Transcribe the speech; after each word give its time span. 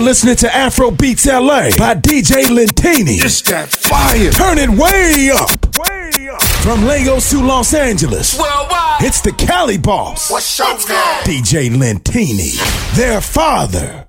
now 0.00 0.06
listening 0.06 0.36
to 0.36 0.54
Afro 0.54 0.90
Beats 0.90 1.26
LA 1.26 1.70
by 1.78 1.94
DJ 1.94 2.44
Lentini. 2.44 3.22
It's 3.22 3.42
that 3.42 3.68
fire. 3.68 4.30
Turn 4.30 4.58
it 4.58 4.70
way 4.70 5.30
up. 5.32 5.50
Way 5.78 6.28
up. 6.28 6.42
From 6.62 6.84
Lagos 6.84 7.30
to 7.30 7.42
Los 7.42 7.74
Angeles. 7.74 8.38
Worldwide. 8.38 9.02
It's 9.02 9.20
the 9.20 9.32
Cali 9.32 9.78
Boss. 9.78 10.30
What's 10.30 10.58
your 10.58 10.68
name? 10.68 11.24
DJ 11.24 11.70
Lentini. 11.70 12.56
Their 12.96 13.20
father. 13.20 14.06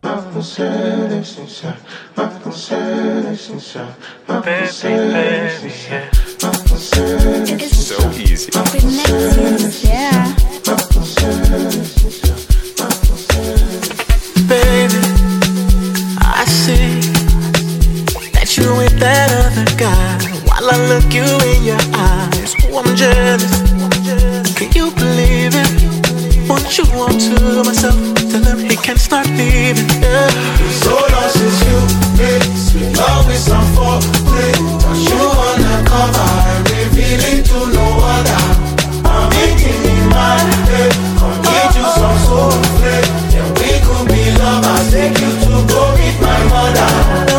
So 7.71 8.11
easy. 8.11 8.51
Yeah. 9.87 10.35
That 19.01 19.33
other 19.33 19.65
guy. 19.81 20.21
While 20.45 20.69
I 20.69 20.77
look 20.85 21.09
you 21.09 21.25
in 21.25 21.63
your 21.65 21.83
eyes, 21.97 22.53
oh, 22.69 22.77
I'm 22.79 22.95
jealous. 22.95 23.49
Can 24.53 24.69
you 24.77 24.93
believe 24.93 25.57
it? 25.57 25.71
Want 26.47 26.77
you 26.77 26.85
want 26.93 27.17
to 27.17 27.63
myself, 27.65 27.97
tell 28.29 28.45
him 28.45 28.59
he 28.69 28.77
can 28.77 28.97
start 28.97 29.25
leaving. 29.33 29.89
Yeah. 30.05 30.29
So 30.85 30.93
long 30.93 31.29
since 31.33 31.59
you 31.65 31.79
sweet 32.53 32.93
love 32.97 33.25
some 33.33 33.65
foreplay. 33.73 34.53
But 34.85 34.97
you 35.09 35.21
undercover, 35.49 36.29
revealing 36.69 37.41
to 37.49 37.57
no 37.73 37.87
other. 38.15 38.43
I'm 39.01 39.29
making 39.33 39.81
in 39.81 40.03
my 40.13 40.37
head, 40.69 40.93
come 41.17 41.37
get 41.41 41.73
you 41.73 41.85
some 41.97 42.17
soul 42.29 42.53
play. 42.77 43.01
Then 43.33 43.49
we 43.57 43.71
could 43.81 44.05
be 44.13 44.21
lovers, 44.37 44.91
take 44.93 45.17
you 45.17 45.31
to 45.41 45.53
go 45.73 45.81
meet 45.97 46.17
my 46.21 46.39
mother. 46.53 47.30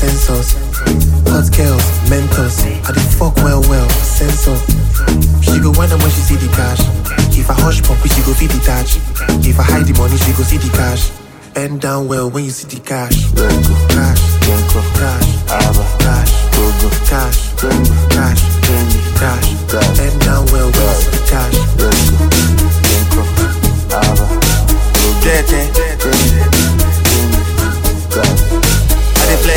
Sensors, 0.00 0.56
hot 1.28 1.44
girls, 1.52 1.84
mentors, 2.08 2.64
I 2.64 2.92
the 2.92 3.00
fuck 3.20 3.36
well 3.44 3.60
well, 3.68 3.88
sensor. 4.00 4.56
She 5.44 5.60
go 5.60 5.72
wonder 5.76 5.98
when 6.00 6.08
she 6.08 6.24
see 6.24 6.36
the 6.40 6.48
cash. 6.56 6.80
If 7.36 7.50
I 7.50 7.54
hush 7.60 7.82
pop, 7.82 8.00
she 8.08 8.22
go 8.24 8.32
feel 8.32 8.48
the 8.48 8.60
touch. 8.64 8.96
If 9.44 9.60
I 9.60 9.62
hide 9.62 9.84
the 9.84 9.92
money, 10.00 10.16
she 10.16 10.32
go 10.32 10.42
see 10.42 10.56
the 10.56 10.72
cash. 10.72 11.12
Bend 11.52 11.82
down 11.82 12.08
well 12.08 12.30
when 12.30 12.44
you 12.44 12.50
see 12.50 12.68
the 12.68 12.80
cash. 12.80 13.28
Cash, 13.36 14.24
cash, 14.40 14.80
cash, 14.96 15.28
cash, 17.10 17.38
cash, 18.08 18.40
cash. 19.20 19.52
cash. 19.68 19.96
Bend 20.00 20.16
down 20.24 20.46
well 20.48 20.72
when 20.72 20.80
you 20.80 20.96
see 20.96 21.12
the 21.12 21.20
cash. 21.28 21.56
Dey 25.20 25.42
flex 25.44 25.76
it. 25.76 26.00
rampata 26.40 26.59
o 29.52 29.56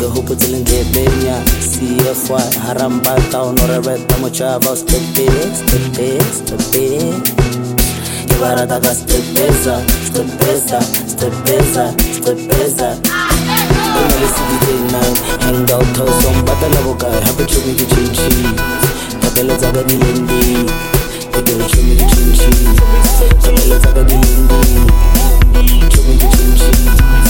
ke 0.00 0.08
gopotseleng 0.16 0.64
ke 0.64 0.80
benya 0.96 1.36
cfy 1.60 2.40
harampa 2.64 3.12
taono 3.28 3.64
re 3.68 3.78
reta 3.84 4.16
motšhaba 4.22 4.72
o 4.72 4.76
stepe 4.82 5.28
stepe 5.60 6.08
stepe 6.36 6.84
ke 8.28 8.34
ba 8.40 8.56
rata 8.56 8.80
ka 8.80 8.92
stepesa 8.96 9.74
stepesa 10.08 10.80
stepesa 11.04 11.84
stepesa 12.16 12.88
onaleseditenang 14.00 15.16
hangout 15.44 15.92
house 16.00 16.24
ompatela 16.32 16.80
bokae 16.88 17.20
gape 17.26 17.44
tšhomi 17.44 17.72
ke 17.76 17.84
tšhintšhi 17.92 18.32
tapeletsa 19.20 19.68
ka 19.76 19.82
dilendi 19.84 20.64
ekere 21.36 21.64
tšhomi 21.68 21.94
ke 22.00 22.06
tšhintšhi 22.08 22.52
tapeletsa 23.44 23.90
ka 23.92 24.02
dilendi 24.08 24.60
tšhomi 25.92 26.14
ke 26.16 26.26
tšhintšhi 26.32 27.29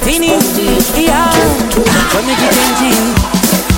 Scotty 0.00 0.28
Patini, 0.28 0.30
iya 1.04 1.28
Kome 2.12 2.34
kitenji 2.34 2.96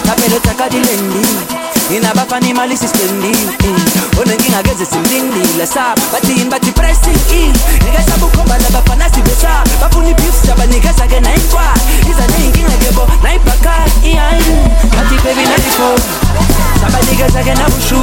Kapelo 0.07 0.39
takadilendi 0.41 1.27
inabafana 1.97 2.49
imali 2.49 2.77
sispendi 2.77 3.37
onenkinga 4.21 4.63
keze 4.63 4.87
simlingile 4.87 5.67
sab 5.67 5.99
bathini 6.13 6.45
bathi 6.51 6.73
pressing 6.73 7.35
in. 7.35 7.53
Nikesaba 7.85 8.27
ukhomba 8.27 8.59
labafana 8.59 9.11
sibesa 9.15 9.65
bafuna 9.81 10.09
ibif 10.09 10.35
sabanikeza 10.47 11.07
ke 11.07 11.21
nayinkwa 11.21 11.63
iza 12.11 12.27
neyinkinga 12.27 12.71
kebo 12.85 13.09
nayibhakani 13.23 14.15
bathi 14.97 15.15
baby 15.25 15.43
nalifo 15.49 15.99
sabanikeza 16.81 17.43
ke 17.43 17.55
nabushu 17.55 18.03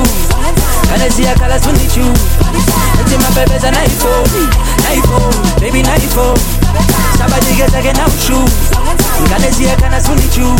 kane 0.89 1.11
siyakhala 1.11 1.59
sundichu. 1.59 2.05
Ethi 3.01 3.17
mabebeza 3.17 3.71
nayifo 3.71 4.09
nayifo 4.83 5.21
baby 5.61 5.83
nayifo 5.83 6.33
sabanikeza 7.17 7.81
ke 7.81 7.93
nabushu 7.93 8.39
ngane 9.27 9.51
siyakhala 9.51 10.01
sundichu 10.01 10.55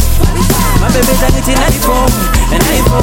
mabebeza 0.82 1.30
ngithi 1.30 1.52
nayifo 1.56 1.98
nayifo 2.52 3.00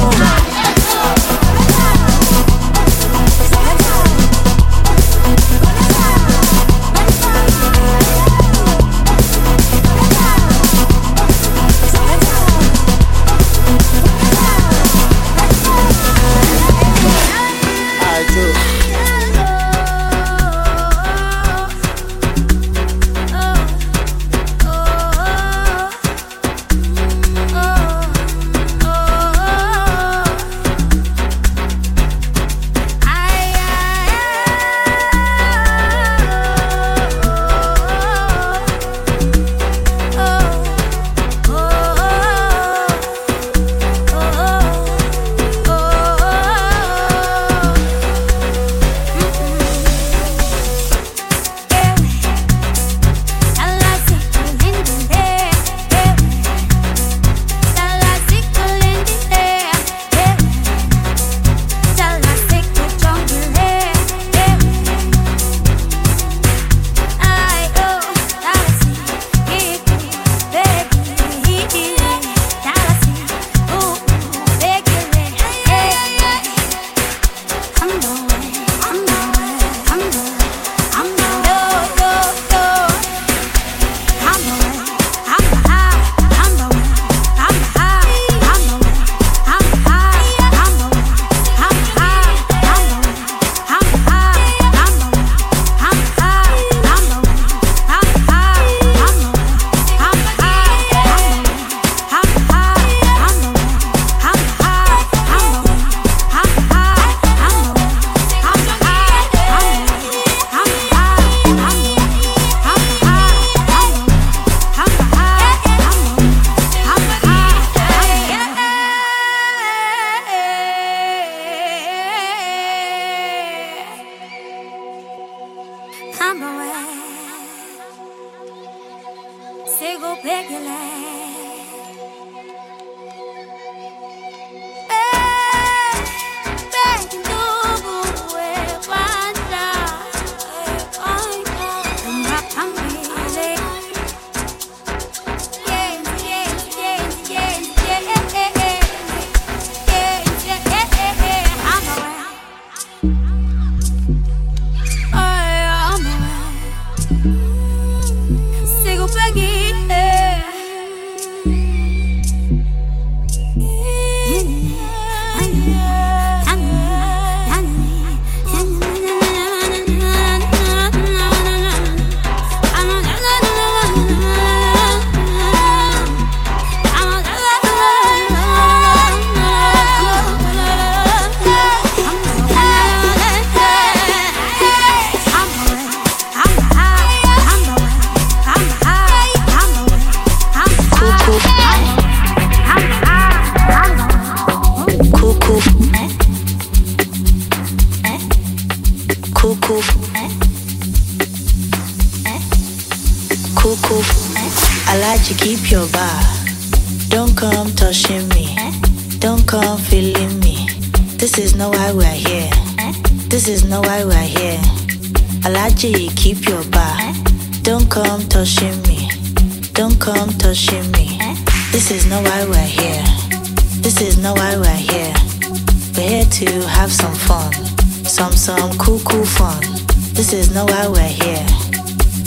This 230.25 230.47
is 230.47 230.55
not 230.55 230.71
why 230.71 230.87
we're 230.87 231.07
here. 231.07 231.45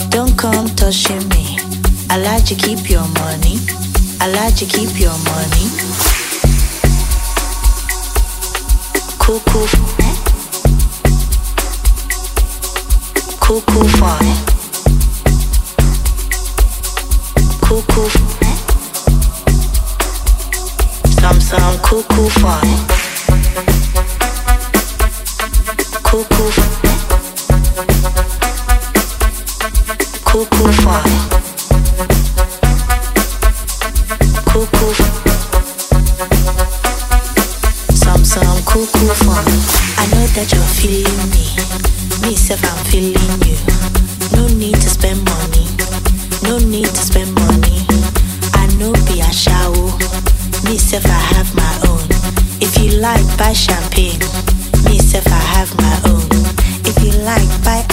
Don't 0.07 0.37
come 0.37 0.67
touching 0.67 1.27
me. 1.27 1.59
I 2.09 2.17
like 2.17 2.49
you 2.49 2.55
keep 2.55 2.89
your 2.89 3.05
money. 3.19 3.59
I 4.21 4.31
like 4.31 4.61
you 4.61 4.67
keep 4.67 4.97
your 4.97 5.17
money. 5.27 5.67
Cool 9.19 9.41
cool 9.49 9.67
fun. 13.99 14.23
Cool. 17.59 18.09
Some 21.19 21.41
some 21.41 21.77
cool 21.83 22.29
fun. 22.29 22.63
Cool 26.05 26.98
Cool 30.39 30.47
cool. 30.47 30.71
Some 37.93 38.23
some. 38.23 38.63
I 39.97 40.05
know 40.07 40.25
that 40.31 40.47
you're 40.55 40.63
feeling 40.79 41.27
me. 41.35 41.51
Me 42.23 42.39
I'm 42.55 42.79
feeling 42.87 43.35
you. 43.43 43.59
No 44.31 44.47
need 44.55 44.75
to 44.75 44.89
spend 44.89 45.25
money. 45.25 45.67
No 46.47 46.57
need 46.57 46.87
to 46.87 47.01
spend 47.01 47.35
money. 47.35 47.83
I 48.53 48.65
know 48.79 48.93
be 49.11 49.19
a. 49.19 49.27
Me 50.63 50.79
I 50.79 51.19
have 51.35 51.51
my 51.53 51.79
own. 51.89 52.07
If 52.61 52.77
you 52.79 52.91
like 53.01 53.27
buy 53.37 53.51
champagne. 53.51 54.21
Me 54.87 55.01
I 55.03 55.19
have 55.51 55.75
my 55.75 55.99
own. 56.05 56.23
If 56.87 56.95
you 57.03 57.11
like 57.23 57.49
buy. 57.65 57.83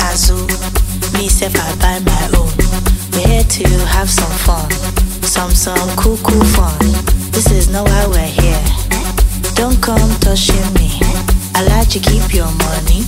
Me 1.13 1.29
I 1.29 1.49
buy 1.81 1.99
my 2.05 2.16
to 3.65 3.87
have 3.87 4.11
some 4.11 4.31
fun. 4.45 4.71
Some 5.23 5.51
some 5.51 5.89
cool 5.97 6.19
cool 6.19 6.45
fun. 6.45 6.77
This 7.33 7.51
is 7.51 7.71
not 7.71 7.89
why 7.89 8.07
we're 8.07 8.27
here. 8.27 8.63
Don't 9.55 9.81
come 9.81 10.11
touching 10.21 10.61
me. 10.75 11.01
I 11.55 11.65
like 11.65 11.89
to 11.91 11.99
keep 11.99 12.35
your 12.35 12.53
money. 12.67 13.05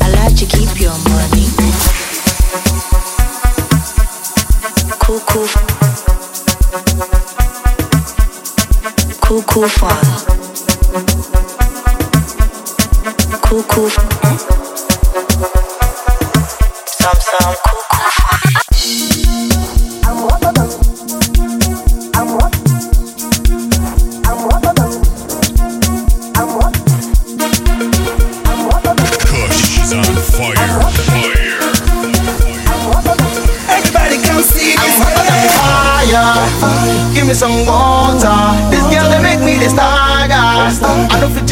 I 0.00 0.08
like 0.16 0.34
to 0.36 0.46
keep 0.46 0.80
your 0.80 0.96
money. 1.12 1.44
Cool 5.04 5.20
cool. 5.28 5.48
Cool 9.20 9.42
cool 9.42 9.68
fun. 9.68 10.04
Cool 13.42 13.62
cool. 13.64 13.90
Some 16.86 17.20
some 17.20 17.61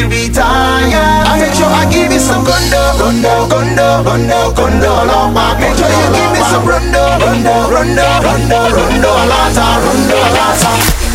to 0.01 0.09
retire. 0.09 0.97
I 1.29 1.41
make 1.41 1.53
sure 1.53 1.69
I 1.69 1.85
give 1.93 2.13
you 2.13 2.19
some 2.21 2.45
condo, 2.45 2.81
condo, 2.97 3.49
condo, 3.53 3.89
condo, 4.05 4.39
condo, 4.57 4.93
lapa. 5.05 5.61
Make 5.61 5.77
sure 5.77 5.93
you 5.93 6.09
give 6.17 6.33
me 6.33 6.41
some 6.49 6.65
rondo, 6.65 7.05
rondo, 7.21 7.55
rondo, 7.69 8.07
rondo, 8.25 8.59
rondo, 8.77 9.13
lata, 9.29 9.67
rondo, 9.85 10.19
lata. 10.37 11.10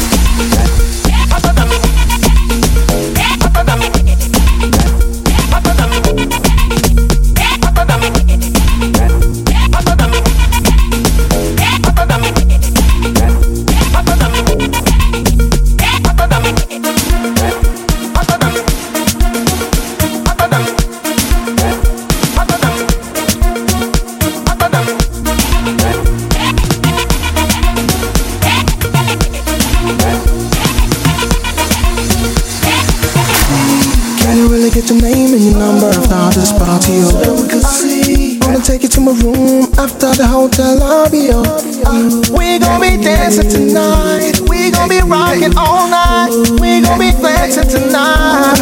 Dancing 43.36 43.68
tonight. 43.68 44.40
We 44.50 44.72
gon' 44.72 44.90
be 44.90 45.00
rocking 45.02 45.56
all 45.58 45.88
night. 45.90 46.30
We 46.60 46.82
gon' 46.82 47.00
be 47.00 47.12
dancing 47.12 47.68
tonight. 47.68 48.56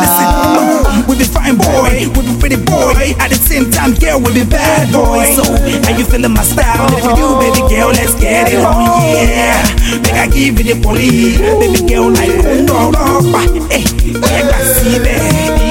Listen, 0.00 1.06
we 1.08 1.18
be 1.18 1.24
fine 1.24 1.56
boy, 1.56 2.08
we 2.16 2.22
be 2.26 2.38
pretty 2.40 2.56
boy. 2.56 3.12
At 3.18 3.30
the 3.30 3.36
same 3.36 3.70
time, 3.70 3.94
girl, 3.94 4.20
we 4.20 4.32
be 4.32 4.44
bad 4.44 4.92
boy. 4.92 5.24
So, 5.36 5.42
are 5.44 5.98
you 5.98 6.04
feeling 6.04 6.32
my 6.32 6.42
style? 6.42 6.86
If 6.96 7.04
you 7.04 7.16
do, 7.16 7.26
baby 7.40 7.60
girl, 7.74 7.88
let's 7.88 8.14
get 8.14 8.52
it 8.52 8.64
on, 8.64 9.02
yeah. 9.12 9.60
Make 10.02 10.12
I 10.12 10.26
give 10.28 10.58
you 10.60 10.74
the 10.74 10.80
police, 10.80 11.38
baby 11.38 11.86
girl, 11.88 12.10
like 12.10 12.32
no 12.64 12.90
rock. 12.92 13.22
Eh, 13.70 13.84
yeah, 14.04 14.48
I 14.48 14.62
see 14.72 14.98
that, 15.04 15.20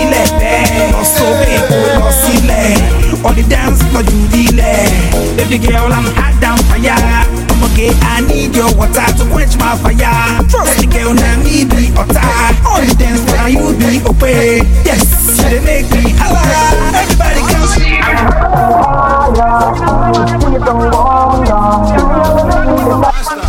ilẹ̀ 0.02 0.26
bẹ́ẹ̀, 0.40 0.92
lọ 0.94 1.02
sókè 1.16 1.58
kó 1.70 1.78
lọ 2.00 2.10
sílẹ̀. 2.22 3.02
On 3.24 3.36
the 3.36 3.44
dance 3.44 3.82
floor, 3.90 4.04
you 4.04 4.22
delay. 4.34 4.90
Baby 5.38 5.58
girl, 5.60 5.94
I'm 5.94 6.06
hot 6.18 6.34
down 6.42 6.58
fire. 6.70 7.41
I'm 7.62 7.70
okay, 7.74 7.94
I 8.02 8.22
need 8.22 8.56
your 8.56 8.74
water 8.76 9.06
to 9.06 9.24
quench 9.30 9.56
my 9.58 9.78
fire. 9.78 10.42
Trust 10.50 10.82
me, 10.82 10.88
girl, 10.88 11.14
now 11.14 11.38
me 11.44 11.64
be 11.64 11.94
otta. 11.96 12.18
On 12.66 12.82
oh. 12.82 12.82
the 12.82 12.96
dance 12.98 13.22
floor, 13.30 13.50
you 13.50 13.78
be 13.78 14.02
okay. 14.10 14.66
Yes, 14.84 15.38
they 15.38 15.60
make 15.64 15.86
me 15.92 16.10
holla. 16.18 16.42
Everybody 16.98 17.42
come 17.54 17.68
see. 23.38 23.41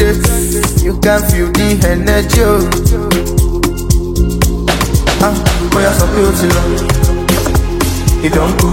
This. 0.00 0.82
You 0.82 0.98
can 1.00 1.20
feel 1.30 1.48
the 1.52 1.68
energy. 1.84 2.40
oh. 2.40 2.64
Ah, 5.22 5.34
boy, 5.70 5.84
I'm 5.84 5.94
so 6.00 6.06
beautiful. 6.16 6.70
You 8.24 8.30
don't 8.30 8.54
go. 8.60 8.68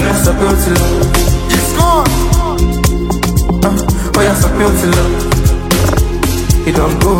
I'm 0.00 0.16
so 0.24 0.32
beautiful. 0.40 1.04
He's 1.52 1.70
gone. 1.76 2.08
Ah, 3.64 3.76
boy, 4.14 4.24
I'm 4.28 4.36
so 4.40 4.48
beautiful. 4.56 5.08
You 6.66 6.72
don't 6.72 6.96
go. 7.04 7.12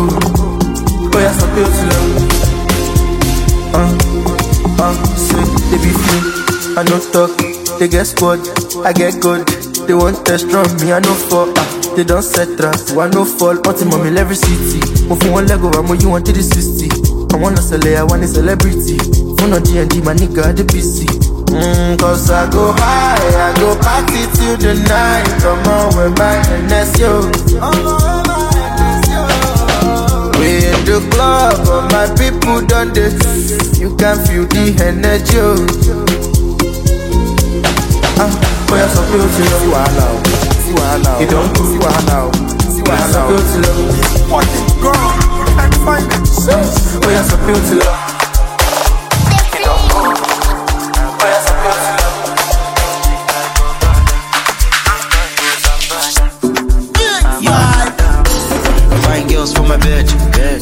Boy, 1.11 1.23
I'm 1.25 1.33
so 1.37 1.45
beautiful. 1.53 2.01
Ah, 3.77 3.89
ah, 4.81 4.95
say 5.15 5.43
they 5.69 5.77
be 5.83 5.91
free. 5.93 6.23
I 6.77 6.83
no 6.89 6.97
talk, 7.13 7.31
they 7.79 7.87
get 7.87 8.05
squad. 8.07 8.39
I 8.85 8.93
get 8.93 9.21
good. 9.21 9.47
They 9.87 9.93
want 9.93 10.25
test 10.25 10.49
from 10.49 10.65
me, 10.81 10.91
I 10.93 10.99
no 10.99 11.13
fall. 11.13 11.53
Ah, 11.57 11.68
they 11.99 12.05
don't 12.05 12.23
set 12.23 12.55
trust, 12.55 12.95
I 12.95 13.09
no 13.09 13.25
fall. 13.25 13.59
Ultimate 13.67 14.15
every 14.15 14.35
city. 14.35 14.79
Move 15.09 15.19
from 15.19 15.31
one 15.31 15.47
leg 15.47 15.59
over, 15.59 15.83
more 15.83 15.97
you 15.97 16.07
want 16.07 16.25
to 16.27 16.31
the 16.31 16.39
60. 16.41 16.87
I 17.35 17.37
wanna 17.37 17.59
sell 17.59 17.83
I 17.83 18.03
want 18.07 18.23
a 18.23 18.27
celebrity. 18.27 18.95
Phone 19.35 19.51
on 19.51 19.63
D&D, 19.67 19.99
my 20.07 20.15
nigga, 20.15 20.55
the 20.55 20.63
PC. 20.63 21.03
Mm, 21.51 21.99
cause 21.99 22.31
I 22.31 22.49
go 22.51 22.71
high, 22.71 23.19
I 23.19 23.51
go 23.59 23.75
party 23.83 24.23
till 24.31 24.55
the 24.55 24.79
night. 24.87 25.27
Come 25.43 25.59
on 25.67 25.91
with 25.99 26.15
my 26.15 26.39
NSO. 26.71 27.35
We 30.39 30.71
in 30.71 30.79
the 30.87 31.03
club, 31.11 31.67
but 31.67 31.91
my 31.91 32.07
people 32.15 32.63
done 32.65 32.93
this. 32.93 33.19
You 33.77 33.91
can 33.97 34.15
feel 34.23 34.47
the 34.47 34.71
energy. 34.87 35.35
oh. 35.35 35.67
Ah, 38.23 38.31
boy, 38.71 38.79
I'm 38.79 38.87
so 38.87 39.03
beautiful. 39.11 39.67
Wahala 39.75 40.07
o. 40.15 40.48
See 40.69 40.75
wahala 40.75 41.17
o. 41.17 41.19
You 41.21 41.27
don't 41.27 41.49
do 41.55 41.63
See 41.65 41.79
wahala 41.81 42.15
o. 42.25 42.31
See 42.69 42.83
Boy, 42.85 42.93
I'm 42.93 43.01
wahala 43.01 43.13
so 43.13 43.21
o. 43.23 43.27
beautiful. 43.29 43.73
Fucking 44.29 44.69
girl, 44.83 45.09
you 45.39 45.45
can't 45.57 45.75
find 45.81 46.05
it. 46.05 46.21
Boy, 47.01 47.13
I'm 47.17 47.25
so 47.25 47.37
beautiful. 47.41 47.81
You 49.49 49.61
don't 49.65 49.85
go. 49.89 50.01
Boy, 51.17 51.31
I'm 51.33 51.41
so 51.41 51.53
beautiful. 51.57 53.09
Fine 59.03 59.27
girls 59.27 59.53
for 59.53 59.63
my 59.63 59.77
bed. 59.77 60.05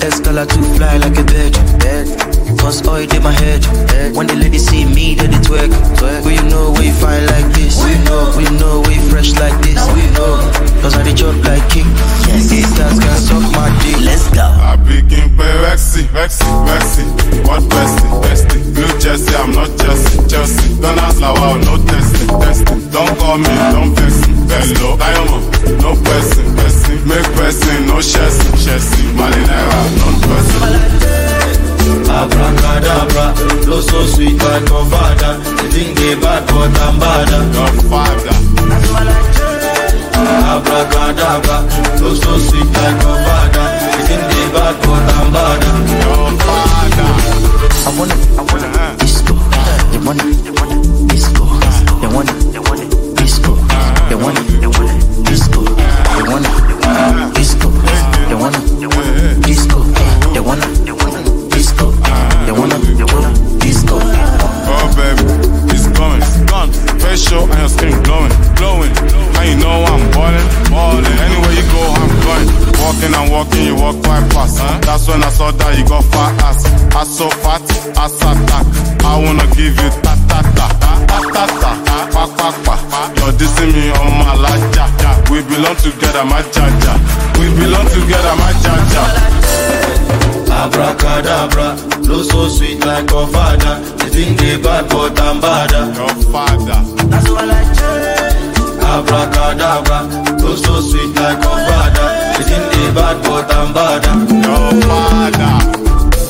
Escala 0.02 0.46
to 0.48 0.60
fly 0.76 0.98
like 0.98 1.18
a 1.18 1.24
bird. 1.24 1.54
Cause 2.60 2.86
oil 2.88 3.08
in 3.14 3.24
my 3.24 3.32
head. 3.32 3.66
When 4.16 4.28
the 4.28 4.36
ladies 4.36 4.66
see 4.68 4.86
me, 4.86 5.16
they 5.16 5.28
they 5.28 5.38
twerk. 5.48 5.72
Rexxie, 16.18 16.50
Rexxie. 16.66 17.06
What 17.46 17.62
bestie, 17.70 18.10
bestie? 18.26 18.58
Blue 18.74 18.94
Jersey, 18.98 19.36
I'm 19.36 19.52
not 19.52 19.70
Chelsea, 19.78 20.18
Chelsea. 20.28 20.82
Don't 20.82 20.98
ask 20.98 21.22
wow, 21.22 21.54
no 21.62 21.78
testing, 21.86 22.28
testing. 22.42 22.90
Don't 22.90 23.14
call 23.20 23.38
me, 23.38 23.54
don't 23.70 23.94
vex 23.94 24.26
me. 24.26 24.34
Hello, 24.50 24.98
Diamond, 24.98 25.46
no 25.78 25.94
pressing, 26.02 26.50
pressing. 26.58 27.08
Make 27.08 27.30
pressing, 27.38 27.86
no 27.86 28.02
chasing, 28.02 28.58
chasing. 28.58 29.14
Malinera, 29.14 29.80
non 30.02 30.16
pressing. 30.26 30.98
Abracadabra, 32.10 33.26
flow 33.62 33.82
so 33.82 34.00
sweet 34.08 34.42
like 34.42 34.66
no 34.74 34.86
father. 34.90 35.38
They 35.38 35.70
think 35.70 35.98
they 36.00 36.16
bad, 36.18 36.48
but 36.50 36.74
I'm 36.82 36.98
badder. 36.98 37.44
Godfather. 37.54 38.34
Abracadabra, 40.50 41.58
flow 41.98 42.14
so 42.16 42.38
sweet 42.40 42.70
like 42.74 42.98
no 43.06 43.14
father. 43.22 43.66
Think 44.08 44.24
they 44.32 44.37
bad, 44.52 44.76
but 44.82 45.04
I'm 45.16 45.32
badder. 45.34 45.76
Godfather. 46.04 47.10
I 47.88 47.92
wanna, 47.98 48.16
I 48.38 48.44
wanna 48.52 48.70
uh, 48.78 48.96
disco. 48.98 49.34
They 49.92 50.00
wanna, 50.06 50.37
Walking 72.88 73.14
and 73.20 73.32
walking, 73.32 73.66
you 73.68 73.76
walk 73.76 74.00
quite 74.00 74.24
fast. 74.32 74.64
Huh? 74.64 74.80
That's 74.80 75.08
when 75.10 75.22
I 75.22 75.28
saw 75.28 75.52
that 75.52 75.78
you 75.78 75.84
got 75.84 76.08
fat 76.08 76.40
ass. 76.40 76.64
Ass 76.96 77.20
so 77.20 77.28
fat, 77.44 77.60
ass 78.00 78.16
attack. 78.16 78.64
I 79.04 79.20
wanna 79.20 79.44
give 79.60 79.76
you 79.76 79.90
ta 80.00 80.16
ta 80.32 80.40
ta, 80.56 80.70
ta 81.04 81.20
ta 81.36 81.44
ta, 81.84 81.98
pa 82.16 82.24
pa 82.32 82.50
pa. 82.64 82.76
You're 83.20 83.36
dissing 83.36 83.76
me 83.76 83.92
on 83.92 84.12
my 84.24 84.40
laja. 84.40 84.88
We 85.28 85.44
belong 85.44 85.76
together, 85.84 86.24
my 86.24 86.40
jaja. 86.56 86.94
We 87.36 87.52
belong 87.60 87.88
together, 87.92 88.34
my 88.40 88.56
jaja. 88.64 89.04
Abracadabra, 90.48 91.76
flow 92.08 92.24
so 92.24 92.48
sweet 92.48 92.80
like 92.86 93.12
a 93.12 93.28
father. 93.28 93.84
They 94.00 94.10
think 94.16 94.40
they 94.40 94.56
bad, 94.64 94.88
but 94.88 95.20
I'm 95.20 95.42
badder. 95.42 95.92
Your 95.92 96.16
father. 96.32 96.80
That's 97.12 97.30
what 97.30 97.44
I 97.44 97.52
like. 97.52 97.68
Abracadabra, 98.80 100.40
flow 100.40 100.56
so 100.56 100.80
sweet 100.80 101.14
like 101.20 101.38
a 101.38 101.54
father. 101.68 102.27
They 102.38 102.44
think 102.44 102.72
they 102.72 102.94
bad, 102.94 103.18
but 103.24 103.52
I'm 103.52 103.74
badder. 103.74 104.16
Your 104.46 104.82
father. 104.84 105.88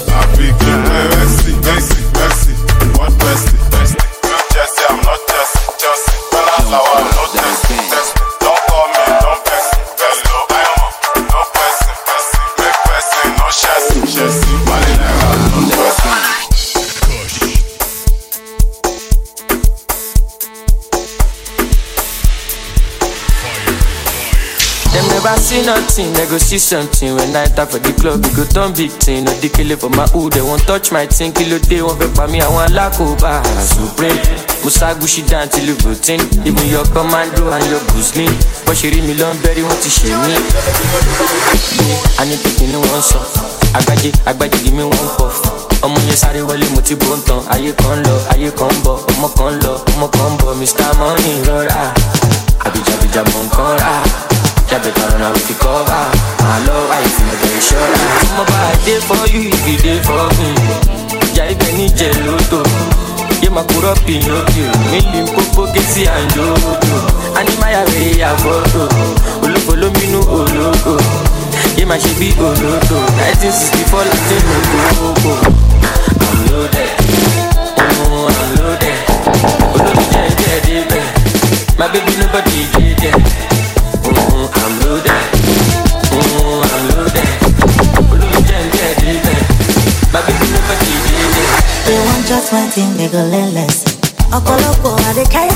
I 0.10 1.47
see 25.58 25.66
nothing, 25.66 26.14
they 26.14 26.26
go 26.30 26.38
see 26.38 26.58
something. 26.60 27.16
When 27.16 27.36
I 27.36 27.46
enter 27.50 27.66
for 27.66 27.80
the 27.80 27.90
club, 27.98 28.22
we 28.22 28.30
go 28.38 28.46
turn 28.46 28.74
big 28.78 28.92
thing. 29.02 29.26
No 29.26 29.34
decay 29.42 29.66
for 29.76 29.90
my 29.90 30.06
hood, 30.14 30.34
they 30.34 30.42
won't 30.42 30.62
touch 30.70 30.92
my 30.92 31.06
thing. 31.08 31.34
Kilo 31.34 31.58
day, 31.60 31.82
won't 31.82 31.98
be 32.00 32.08
me, 32.30 32.42
I 32.42 32.50
want 32.50 32.72
lakoba. 32.74 33.42
Supreme, 33.66 34.18
Musa 34.62 34.94
Gushi 35.02 35.26
down 35.28 35.50
till 35.50 35.66
you 35.66 35.76
routine. 35.82 36.22
Even 36.46 36.66
your 36.70 36.86
commando 36.94 37.50
and 37.50 37.66
your 37.70 37.82
Gusling. 37.94 38.30
But 38.66 38.78
she 38.78 38.90
read 38.94 39.04
me 39.06 39.16
long, 39.18 39.34
very 39.42 39.64
want 39.64 39.82
to 39.82 39.90
shame 39.90 40.18
me. 40.30 40.36
I 42.22 42.26
need 42.30 42.42
to 42.42 42.66
know 42.70 42.82
one 42.82 43.02
song. 43.02 43.26
Agbaje, 43.74 44.14
agbaje, 44.30 44.58
give 44.64 44.74
me 44.74 44.84
one 44.86 45.10
puff. 45.18 45.42
ọmọ 45.82 46.00
yẹn 46.10 46.18
sáré 46.18 46.42
wọlé 46.42 46.66
mo 46.74 46.82
ti 46.82 46.96
bó 46.96 47.06
ń 47.16 47.22
tan 47.28 47.38
ayé 47.54 47.72
kan 47.78 48.02
lọ 48.04 48.16
ayé 48.34 48.50
kan 48.60 48.74
bọ 48.84 48.98
ọmọ 49.14 49.28
kan 49.38 49.54
lọ 49.62 49.74
ọmọ 49.94 50.08
kan 50.10 50.32
bọ 50.42 50.50
mr 50.58 50.90
money 51.00 51.38
rọra 51.46 51.94
àbíjàbíjà 52.66 53.22
mọ 53.30 53.40
nǹkan 53.46 53.78
rà 53.78 54.27
jábẹ 54.72 54.92
tààrà 54.98 55.18
náà 55.20 55.32
fi 55.48 55.54
kọ́ 55.64 55.86
bá 55.90 56.00
máa 56.44 56.60
lọ 56.68 56.76
wáyé 56.90 57.08
fún 57.16 57.28
ẹgbẹ́ 57.34 57.52
ìṣọ́ra. 57.60 58.02
dey 58.86 59.00
for 59.08 59.24
you 59.34 59.42
if 59.56 59.68
you 59.68 59.78
dey 59.86 60.00
for 60.08 60.26
me. 60.38 60.50
Jaibe 61.36 61.68
ni 61.78 61.86
jeloto. 61.98 62.60
Ye 63.42 63.50
makuro 63.50 63.94
pinocchio. 64.06 64.70
Mili 64.92 65.22
mpopo 65.24 65.68
kesi 65.74 66.08
anjoto. 66.08 66.98
Animaya 67.40 67.82
were 67.90 68.20
ya 68.20 68.36
photo. 68.38 68.84
Olofolo 69.44 69.88
minu 69.92 70.20
oloko. 70.38 70.94
Ye 71.78 71.86
ma 71.86 71.96
ṣe 71.98 72.12
bí 72.20 72.30
olodo. 72.40 72.98
1964 73.18 74.06
latin 74.10 74.46
okoko. 75.08 75.34
I'm 76.24 76.38
loaded. 76.52 76.92
Oh, 77.80 78.30
I'm 78.40 78.50
loaded. 78.60 79.00
Olórí 79.74 80.06
jẹ́ 80.14 80.26
jẹ́ 80.40 80.58
débẹ̀. 80.66 81.06
My 81.80 81.88
baby 81.94 82.14
nobody 82.22 82.60
dey 82.74 82.94
there. 83.02 83.22
Oh, 84.48 84.52
I'm 84.64 84.74
loaded. 84.80 85.12
Oh, 86.16 86.64
I'm 86.74 86.84
loaded. 86.96 87.30
Olórí 88.12 88.40
jẹ́ 88.48 88.62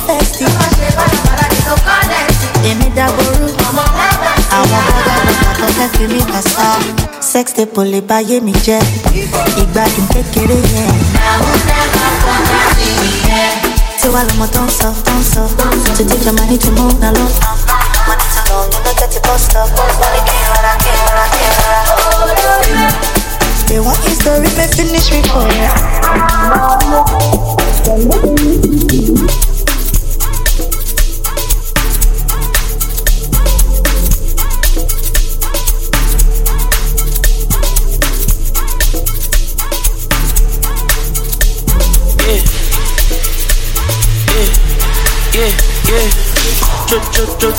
festy. 0.07 0.45
èmi 2.69 2.87
dàgbòrú 2.97 3.47
àwọn 4.57 4.81
bọ́dà 4.87 5.15
lọ́kàn 5.27 5.55
tó 5.59 5.67
fẹ́ 5.77 5.87
fi 5.93 6.03
mí 6.13 6.19
kàṣà. 6.31 6.65
sex 7.31 7.45
tape 7.55 7.81
lè 7.91 7.99
bá 8.09 8.17
yé 8.29 8.35
mi 8.45 8.53
jẹ́ 8.65 8.81
ìgbádùn 9.61 10.05
kékeré 10.13 10.57
yẹn. 10.73 10.95
tí 14.01 14.07
wàá 14.13 14.21
lọmọ 14.27 14.45
tó 14.53 14.61
ń 14.65 14.69
sọ 14.79 14.87
tó 15.05 15.13
ń 15.19 15.21
sọ 15.33 15.41
to 15.97 16.03
take 16.09 16.23
your 16.25 16.35
money 16.39 16.57
to 16.63 16.69
move 16.77 16.95
na 17.01 17.09
lọ. 17.17 17.25
Money 19.31 19.47
to 19.47 19.59
long 19.59 19.71
you 19.71 19.77
no 19.77 19.79
get 19.79 19.79
it 19.79 19.79
bust 19.79 19.79
up. 19.79 19.99
money 19.99 20.19
kí 20.27 20.35
n 20.35 20.43
rọra 20.51 20.73
kí 20.83 20.89
n 20.91 20.97
rọra 21.07 21.25
kí 21.31 21.39
n 21.39 21.53
rọra. 21.59 21.81
They 23.67 23.79
want 23.79 23.99
his 24.03 24.17
story, 24.19 24.49
me 24.57 24.65
finish 24.75 25.07
report. 25.11 25.51
yeah, 45.33 45.51
yeah. 45.89 46.11
Cho 46.43 46.67
cho 46.67 46.80
cho 46.91 46.99
cho, 47.13 47.25
cho 47.39 47.51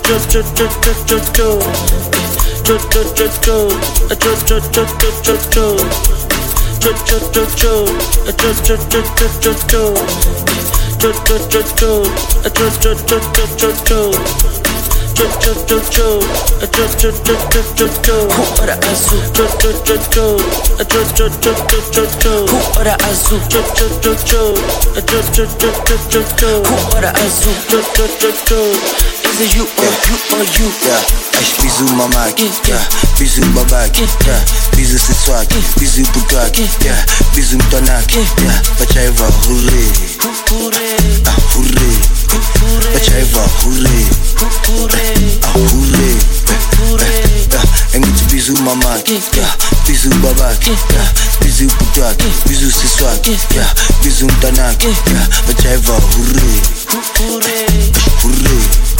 cho 0.00 0.18
cho 0.30 0.40
cho. 15.20 15.40
Cho 15.40 15.40
cho 15.40 15.54
cho 15.68 15.80
cho, 15.90 16.20
cho 16.60 16.86
cho 16.98 17.10
cho 17.24 17.42
cho 17.44 17.62
cho 17.76 17.88
cho. 18.02 18.28
Cho 19.34 19.46
cho 19.58 19.72
cho 19.84 19.96
cho, 20.10 20.38
cho 20.40 21.04
cho 21.04 21.04
cho 21.04 21.04
cho 21.04 21.04
cho 21.04 21.04
cho. 21.04 21.04
Cho 21.04 21.04
cho 21.04 21.28
cho 21.28 21.28
cho, 21.40 21.50
cho 21.50 21.50
cho 21.50 21.84
cho 23.48 23.62
cho 23.74 23.88
cho 24.02 24.14
cho. 24.24 24.54
Cho 24.94 25.00
cho 25.02 25.22
cho 25.32 25.44
cho, 25.58 25.70
cho 25.84 25.96
cho 25.96 25.96
cho 25.96 25.96
cho 26.10 26.10
cho 26.10 26.22
cho. 26.36 26.50
Who 26.60 26.70
azu? 26.70 26.70
Who 26.70 26.96
ora 26.96 27.10
azu? 27.10 27.50
Cho 27.68 27.78
cho 27.94 28.06
cho 28.20 28.30
cho, 28.44 28.60
cause 29.40 29.56
you 29.56 29.64
yeah. 29.64 29.88
on 29.88 29.96
you 30.04 30.16
on 30.36 30.44
you 30.60 30.68
yeah. 30.84 31.00
Acho 31.40 31.54
piso 31.62 31.84
uma 31.94 32.06
máquina, 32.08 32.52
yeah. 32.68 32.88
piso 33.16 33.40
um 33.40 33.52
babaque, 33.52 34.04
yeah. 34.26 34.44
piso 34.76 34.98
sem 34.98 35.14
swag, 35.14 35.48
piso 35.78 36.02
bugaque, 36.12 36.68
yeah. 36.84 37.06
piso 37.34 37.56
um 37.56 37.58
tonac, 37.70 38.14
yeah. 38.14 38.62
pachaiva 38.76 39.24
hurê, 39.48 39.84
ah 41.24 41.36
hurê, 41.56 41.92
pachaiva 42.92 43.40
hurê, 43.64 44.04
ah 45.42 45.54
hurê, 45.56 46.12
engithi 47.96 48.24
piso 48.24 48.52
uma 48.60 48.74
máquina, 48.74 49.20
yeah. 49.34 49.56
piso 49.86 50.08
um 50.12 50.18
babaque, 50.20 50.70
yeah. 50.70 51.12
piso 51.40 51.66
bugaque, 51.78 52.28
piso 52.46 52.70
sem 52.70 52.88
swag, 52.90 53.38
yeah. 53.54 53.74
piso 54.02 54.26
um 54.26 54.28
tonac, 54.40 54.84
yeah. 54.84 55.28
pachaiva 55.46 55.94
hurê, 55.94 56.60
hurê, 57.18 57.64
hurê. 58.22 58.90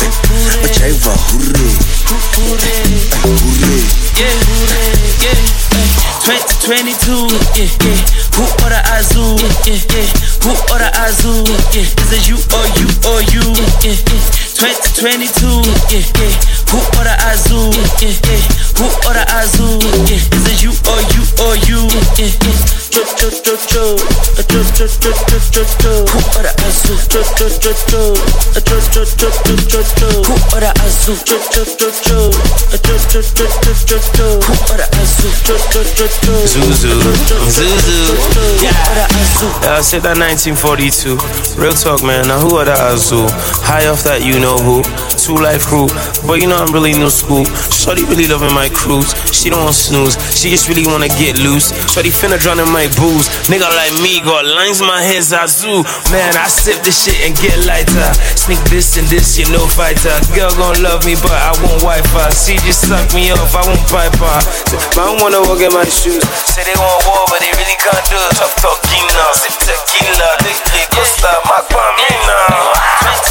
Yeah, 4.21 4.37
yeah. 5.27 5.35
2022, 6.23 7.27
yeah. 7.59 7.67
Who 8.39 8.47
order 8.63 8.79
Azu? 8.95 9.35
Yeah. 9.67 10.07
Who 10.47 10.55
order 10.71 10.87
Azu? 11.03 11.43
Yeah. 11.75 11.83
Is 11.83 12.13
it 12.15 12.31
you 12.31 12.39
or 12.55 12.67
you 12.79 12.87
or 13.11 13.19
you? 13.35 13.43
Yeah, 13.83 13.91
yeah, 13.91 13.99
yeah. 14.07 14.23
2022, 14.55 15.67
yeah. 15.91 16.31
Who 16.71 16.79
order 16.95 17.17
Azu? 17.27 17.75
Yeah. 17.99 18.15
Who 18.79 18.87
order 19.11 19.27
Azu? 19.35 19.83
Yeah, 20.07 20.23
is 20.23 20.47
it 20.47 20.63
you 20.63 20.71
or 20.87 21.01
you 21.11 21.23
or 21.43 21.59
you? 21.67 21.83
Yeah, 22.15 23.10
Who 23.21 23.29
cho 23.29 23.55
cho. 23.69 23.97
Who 23.97 24.43
cho 24.77 25.61
cho. 25.79 26.41
Zuzu, 36.47 37.01
Zuzu, 37.49 38.63
yeah. 38.63 38.73
I 39.63 39.81
said 39.83 40.03
that 40.03 40.17
1942. 40.19 41.17
Real 41.61 41.73
talk, 41.73 42.03
man. 42.03 42.29
Now 42.29 42.41
who 42.41 42.57
are 42.57 42.65
the 42.65 42.73
Azu? 42.73 43.29
High 43.65 43.87
off 43.89 44.03
that 44.05 44.25
you 44.25 44.41
know 44.41 44.57
who. 44.59 44.83
Two 45.21 45.37
life 45.37 45.67
crew, 45.69 45.87
but 46.27 46.41
you 46.41 46.49
know 46.49 46.57
I'm 46.57 46.73
really 46.73 46.93
new 46.93 47.11
school. 47.11 47.45
Shorty 47.71 48.05
really 48.05 48.27
loving 48.27 48.55
my 48.55 48.69
cruise. 48.73 49.13
She 49.31 49.51
don't 49.51 49.65
want 49.65 49.77
snooze. 49.77 50.17
She 50.33 50.51
just 50.51 50.69
really 50.69 50.87
wanna 50.87 51.09
get 51.21 51.39
loose. 51.39 51.71
Shorty 51.93 52.09
finna 52.09 52.41
drown 52.41 52.59
in 52.59 52.71
my 52.73 52.89
booze. 53.11 53.27
Nigga 53.51 53.67
like 53.67 53.95
me 54.03 54.23
got 54.23 54.47
lines 54.47 54.79
in 54.79 54.87
my 54.87 55.03
head 55.03 55.23
Zazu. 55.27 55.83
Man, 56.15 56.31
I 56.39 56.47
sip 56.47 56.79
this 56.87 57.03
shit 57.03 57.19
and 57.27 57.35
get 57.43 57.59
lighter. 57.67 58.11
Sneak 58.39 58.63
this 58.71 58.95
and 58.95 59.07
this, 59.11 59.39
you 59.39 59.47
know 59.51 59.67
fighter. 59.67 60.15
Girl 60.35 60.51
gon' 60.55 60.79
love 60.83 61.03
me, 61.03 61.19
but 61.19 61.35
I 61.35 61.51
won't 61.63 61.83
Wi-Fi. 61.83 62.31
She 62.31 62.55
just 62.63 62.87
suck 62.87 63.11
me 63.11 63.35
off, 63.35 63.55
I 63.59 63.67
won't 63.67 63.83
pipe 63.91 64.15
her. 64.15 64.39
Don't 64.95 65.19
wanna 65.19 65.43
walk 65.43 65.59
in 65.59 65.75
my 65.75 65.87
shoes. 65.87 66.23
Say 66.47 66.63
they 66.63 66.77
want 66.79 67.03
war, 67.07 67.27
but 67.27 67.43
they 67.43 67.51
really 67.51 67.79
can't 67.83 68.05
do 68.07 68.19
it. 68.19 68.33
Talk 68.39 68.55
talking 68.63 69.07
now, 69.19 69.31
sip 69.35 69.55
tequila. 69.59 70.29
Lick 70.47 70.59
lick, 70.71 70.89
Costa, 70.95 71.33
Macpamina. 71.51 72.39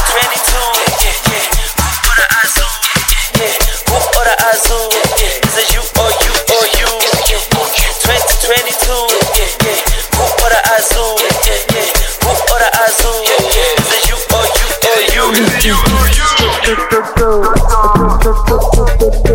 2022, 0.03 0.59
yeah, 0.99 1.07
yeah, 1.07 1.45
yeah. 1.55 1.71
Who 1.79 1.87
order 2.11 2.27
Azu? 2.43 2.67
Yeah, 3.39 3.47
yeah. 3.47 3.95
Order 3.95 4.37
Azu? 4.51 4.79
Yeah, 4.91 5.23
yeah. 5.23 5.47
Is 5.47 5.55
it 5.55 5.67
you 5.71 5.81
or 6.03 6.11
you 6.23 6.33
or 6.51 6.65
you? 6.75 7.18
Yeah, 8.49 8.57
yeah. 8.57 8.79
2022, 8.79 8.89
yeah, 9.37 9.61
yeah. 9.61 9.77
Who 10.17 10.25
order 10.41 10.61
Azu? 10.73 11.05
Yeah, 11.21 11.29
yeah, 11.45 11.69
yeah. 11.69 12.17
Who 12.25 12.33
order 12.49 12.71
Azu? 12.81 13.11
Yeah, 13.29 13.45
yeah. 13.45 13.77
Is 13.77 13.93
it 13.93 14.09
you 14.09 14.17
or 14.33 14.45
you 14.57 14.65
or 14.81 15.05
you? 15.05 15.29
Is 15.37 15.45
it 15.53 15.65
you 15.65 15.77
or 15.85 16.07
you? 19.23 19.28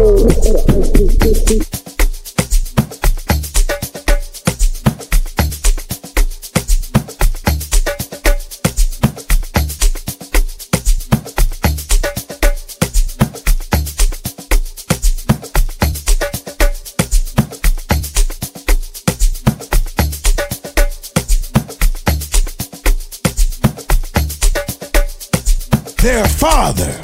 Their 26.04 26.26
father. 26.26 27.00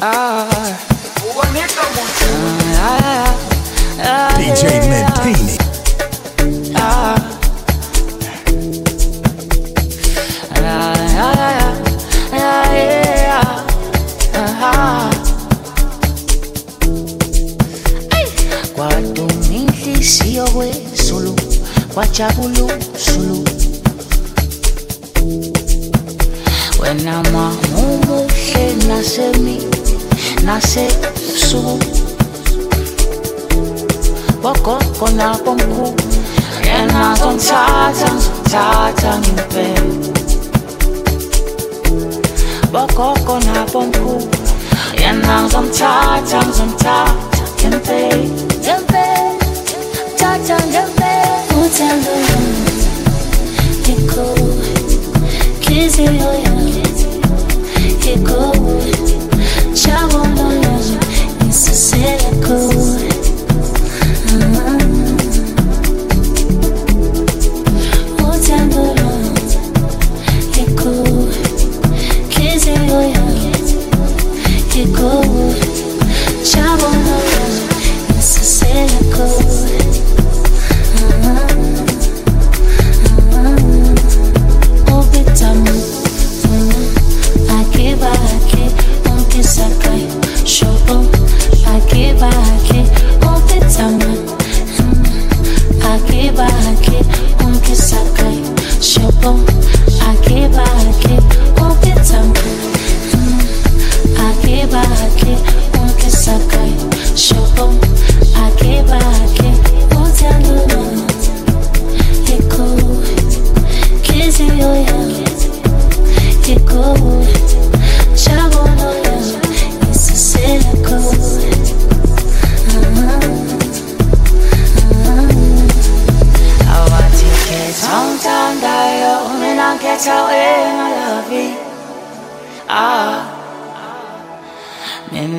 Ah. 0.00 0.72
DJ 4.38 4.85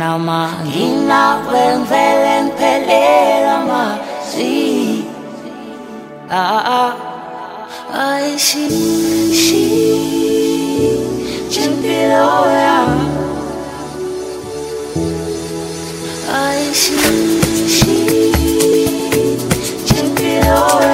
Mina 0.08 0.20
mangina 0.20 1.24
wemvele 1.52 2.36
ngiphelela 2.43 3.56
mazi 3.67 5.04
ah 6.32 6.63
ah 6.80 6.93
I 7.91 8.38
she 8.38 8.70
she 9.41 9.65
Chimpiloya 11.52 12.80
I 16.30 16.72
she 16.72 16.96
she 17.76 17.98
Chimpiloya 19.88 20.84
I 20.84 20.87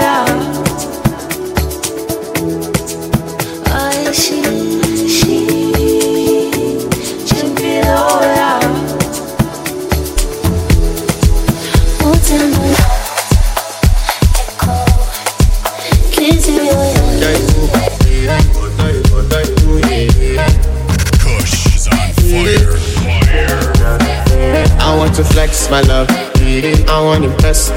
to 25.23 25.33
flex 25.33 25.69
my 25.69 25.81
love. 25.81 26.07
I 26.09 27.01
want 27.03 27.23
to 27.23 27.29
impress. 27.31 27.69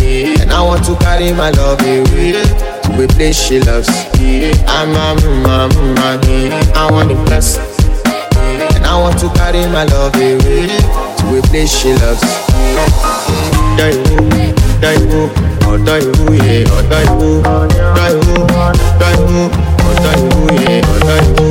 And 0.00 0.50
I 0.52 0.62
want 0.62 0.84
to 0.86 0.96
carry 0.96 1.32
my 1.32 1.50
love 1.50 1.80
away 1.80 2.32
to 2.32 3.04
a 3.04 3.08
place 3.08 3.36
she 3.38 3.60
loves. 3.60 3.88
I'm 4.68 4.90
a 4.90 5.14
mama, 5.16 5.68
mama. 5.68 6.20
I 6.74 6.88
want 6.90 7.10
to 7.10 7.18
impress. 7.18 7.58
And 8.74 8.84
I 8.86 8.98
want 9.00 9.18
to 9.20 9.28
carry 9.34 9.66
my 9.66 9.84
love 9.84 10.14
away 10.16 10.66
to 10.68 11.38
a 11.38 11.42
place 11.48 11.72
she 11.72 11.92
loves. 11.94 12.22
Daiwu, 13.76 14.16
daiwu, 14.80 15.30
oh 15.68 15.76
daiwu, 15.84 16.32
yeah, 16.40 16.64
oh 16.72 16.82
daiwu, 16.88 17.42
daiwu, 17.96 18.34
daiwu, 18.98 19.50
oh 19.84 19.94
daiwu, 20.04 20.40
yeah, 20.62 20.80
oh 20.88 20.98
daiwu, 21.04 21.46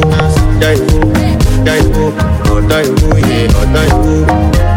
daiwu, 0.60 1.00
daiwu, 1.64 2.06
oh 2.50 2.62
daiwu, 2.68 3.08
yeah, 3.30 4.55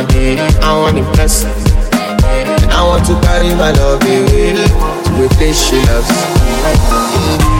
I 0.00 0.76
want 0.76 0.98
impress. 0.98 1.44
And 1.44 2.70
I 2.70 2.84
want 2.84 3.06
to 3.06 3.14
carry 3.24 3.48
my 3.54 3.70
love 3.72 4.02
away 4.02 4.52
to 4.52 5.24
a 5.24 5.28
place 5.40 5.56
she 5.56 5.76
loves. 5.88 6.12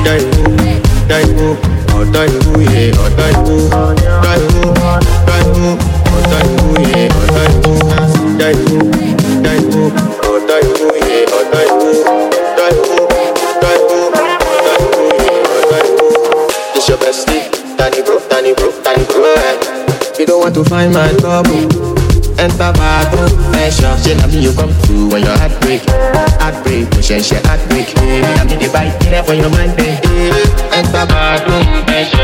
Daiwu, 0.05 0.45
daiwu, 1.09 1.57
oh 1.97 2.05
daiwu, 2.13 2.61
yeah, 2.61 2.93
oh 3.01 3.09
daiwu, 3.17 3.57
daiwu, 4.21 4.61
daiwu, 5.25 5.81
oh 5.81 6.21
daiwu, 6.29 6.69
yeah, 6.85 7.09
oh 7.17 7.25
daiwu, 7.33 7.73
daiwu, 8.37 8.79
daiwu, 9.41 9.83
oh 10.23 10.37
daiwu, 10.47 10.87
yeah, 11.09 11.33
oh 11.33 11.41
daiwu, 11.53 11.89
daiwu, 12.59 12.97
daiwu, 13.65 13.99
daiwu, 14.13 15.01
yeah, 15.25 15.49
oh 15.49 15.63
daiwu. 15.73 16.07
It's 16.77 16.87
your 16.87 16.99
bestie, 16.99 17.49
Danny 17.79 18.03
bro, 18.03 18.21
Danny 18.29 18.53
bro, 18.53 18.69
Danny 18.85 19.05
bro. 19.07 19.25
eh. 19.25 19.57
You 20.19 20.27
don't 20.27 20.41
want 20.43 20.55
to 20.55 20.65
find 20.65 20.93
my 20.93 21.13
trouble. 21.15 21.96
Enter 22.39 22.73
bathroom, 22.73 23.33
fashion. 23.53 23.97
Say 23.99 24.15
na 24.17 24.27
me 24.29 24.39
you 24.45 24.53
come 24.53 24.69
to 24.85 25.09
when 25.09 25.25
your 25.25 25.37
heart 25.39 25.53
break, 25.63 25.81
heartbreak, 26.37 26.91
push 26.91 27.11
and 27.11 27.25
share 27.25 27.41
heartbreak. 27.45 27.97
I 27.97 28.45
mean 28.45 28.59
the 28.61 28.69
bite 28.73 28.93
there 29.01 29.23
for 29.25 29.33
your 29.35 29.49
mind, 29.51 29.77
baby. 29.77 29.97
Enter 30.77 31.07
bathroom, 31.09 31.65
fashion. 31.89 32.19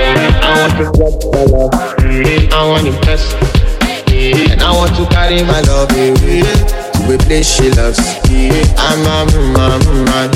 I 0.44 0.60
want 0.60 0.76
to 0.76 0.84
get 0.92 1.16
my 1.32 1.44
love, 1.48 1.72
eh. 2.04 2.48
I 2.52 2.60
want 2.68 2.84
to 2.84 2.92
impress, 2.92 3.24
eh. 4.12 4.52
and 4.52 4.60
I 4.62 4.70
want 4.76 4.94
to 4.96 5.06
carry 5.08 5.42
my 5.42 5.60
love 5.62 5.90
away 5.92 6.42
to 6.44 7.14
a 7.14 7.18
place 7.24 7.48
she 7.48 7.70
loves. 7.72 7.98
I'm 8.28 9.00
a 9.00 9.24
mama, 9.56 9.80
mama, 10.04 10.28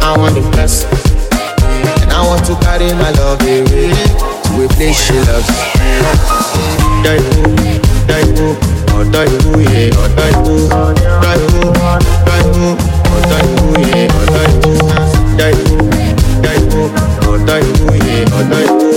I 0.00 0.16
want 0.16 0.36
to 0.36 0.42
impress, 0.42 0.84
and 2.00 2.10
I 2.12 2.24
want 2.26 2.46
to 2.46 2.56
carry 2.64 2.92
my 2.94 3.10
love 3.20 3.42
away 3.42 3.92
to 4.48 4.64
a 4.64 4.68
place 4.72 4.96
she 4.96 5.20
loves. 5.28 5.48
Daiwu, 8.08 8.46
daiwu, 8.46 8.56
oh 8.94 9.04
daiwu, 9.12 9.60
yeah, 9.60 9.98
oh 10.00 10.08
daiwu, 10.16 10.54
daiwu, 11.22 11.62
daiwu, 12.26 12.68
oh 13.10 13.20
daiwu, 13.30 13.66
yeah, 13.88 14.08
oh 14.16 14.26
daiwu, 14.34 14.72
daiwu, 15.36 15.76
daiwu, 16.42 16.82
oh 17.28 17.38
daiwu, 17.46 17.86
yeah, 18.06 18.24
oh 18.32 18.42
daiwu, 18.50 18.78
daiwu, 18.78 18.87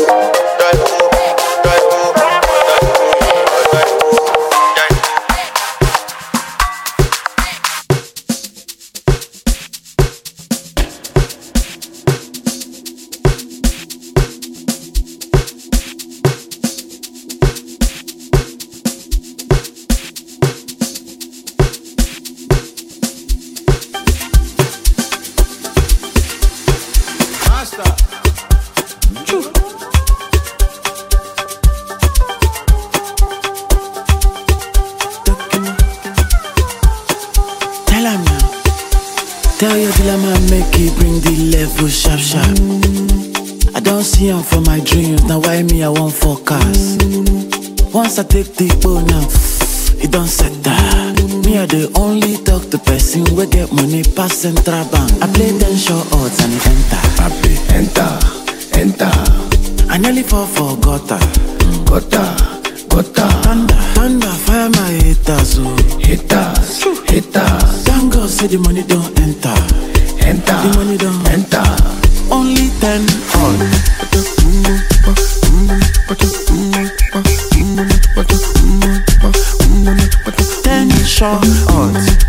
it 50.12 50.18
don't 50.18 50.28
set 50.28 50.52
that. 50.64 51.16
Me 51.46 51.58
I 51.58 51.66
the 51.66 51.92
only 51.96 52.38
talk 52.44 52.70
to 52.72 52.78
person 52.78 53.24
we 53.36 53.46
get 53.48 53.72
money 53.72 54.04
pass 54.04 54.34
central 54.34 54.84
bank. 54.92 55.12
I 55.24 55.28
play 55.34 55.52
ten 55.58 55.76
short 55.78 56.06
odds 56.14 56.40
and 56.44 56.54
enter. 56.72 57.02
I 57.24 57.28
play 57.40 57.58
enter, 57.80 58.12
enter. 58.76 59.14
I 59.90 59.98
nearly 59.98 60.24
fall 60.24 60.46
for 60.46 60.76
gutter, 60.78 61.20
gutter, 61.88 62.28
gutter. 62.92 63.30
Thunder, 63.44 63.82
thunder, 63.96 64.34
fire 64.46 64.70
my 64.70 64.92
haters, 65.04 65.60
oh. 65.60 65.76
Haters, 66.00 66.84
haters. 67.08 67.84
Thank 67.88 68.14
God 68.14 68.30
say 68.30 68.48
the 68.48 68.58
money 68.58 68.84
don't 68.84 69.12
enter, 69.20 69.56
enter. 70.26 70.58
The 70.64 70.70
money 70.78 70.98
don't 70.98 71.22
enter. 71.30 71.66
Only 72.32 72.70
ten 72.80 73.02
on. 73.40 74.02
Short 81.22 82.21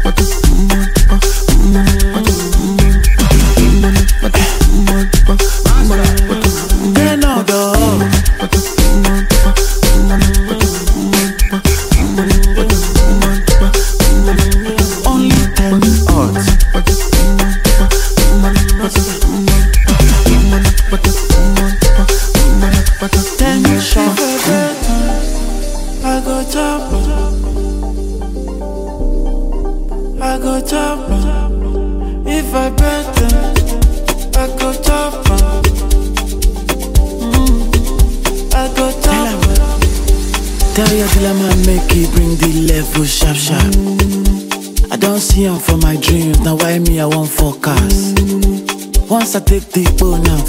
I 49.34 49.40
take 49.40 49.64
the 49.72 49.84
bone 49.98 50.22
now 50.24 50.44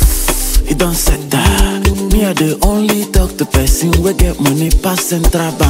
It 0.70 0.78
don't 0.78 0.94
set 0.94 1.32
that. 1.32 1.88
Me 2.12 2.26
I 2.26 2.34
the 2.34 2.60
only 2.66 3.06
talk 3.14 3.38
to 3.38 3.46
person. 3.46 3.92
We 4.04 4.14
get 4.14 4.42
money 4.42 4.72
pass 4.72 5.06
central 5.06 5.56
bank 5.58 5.63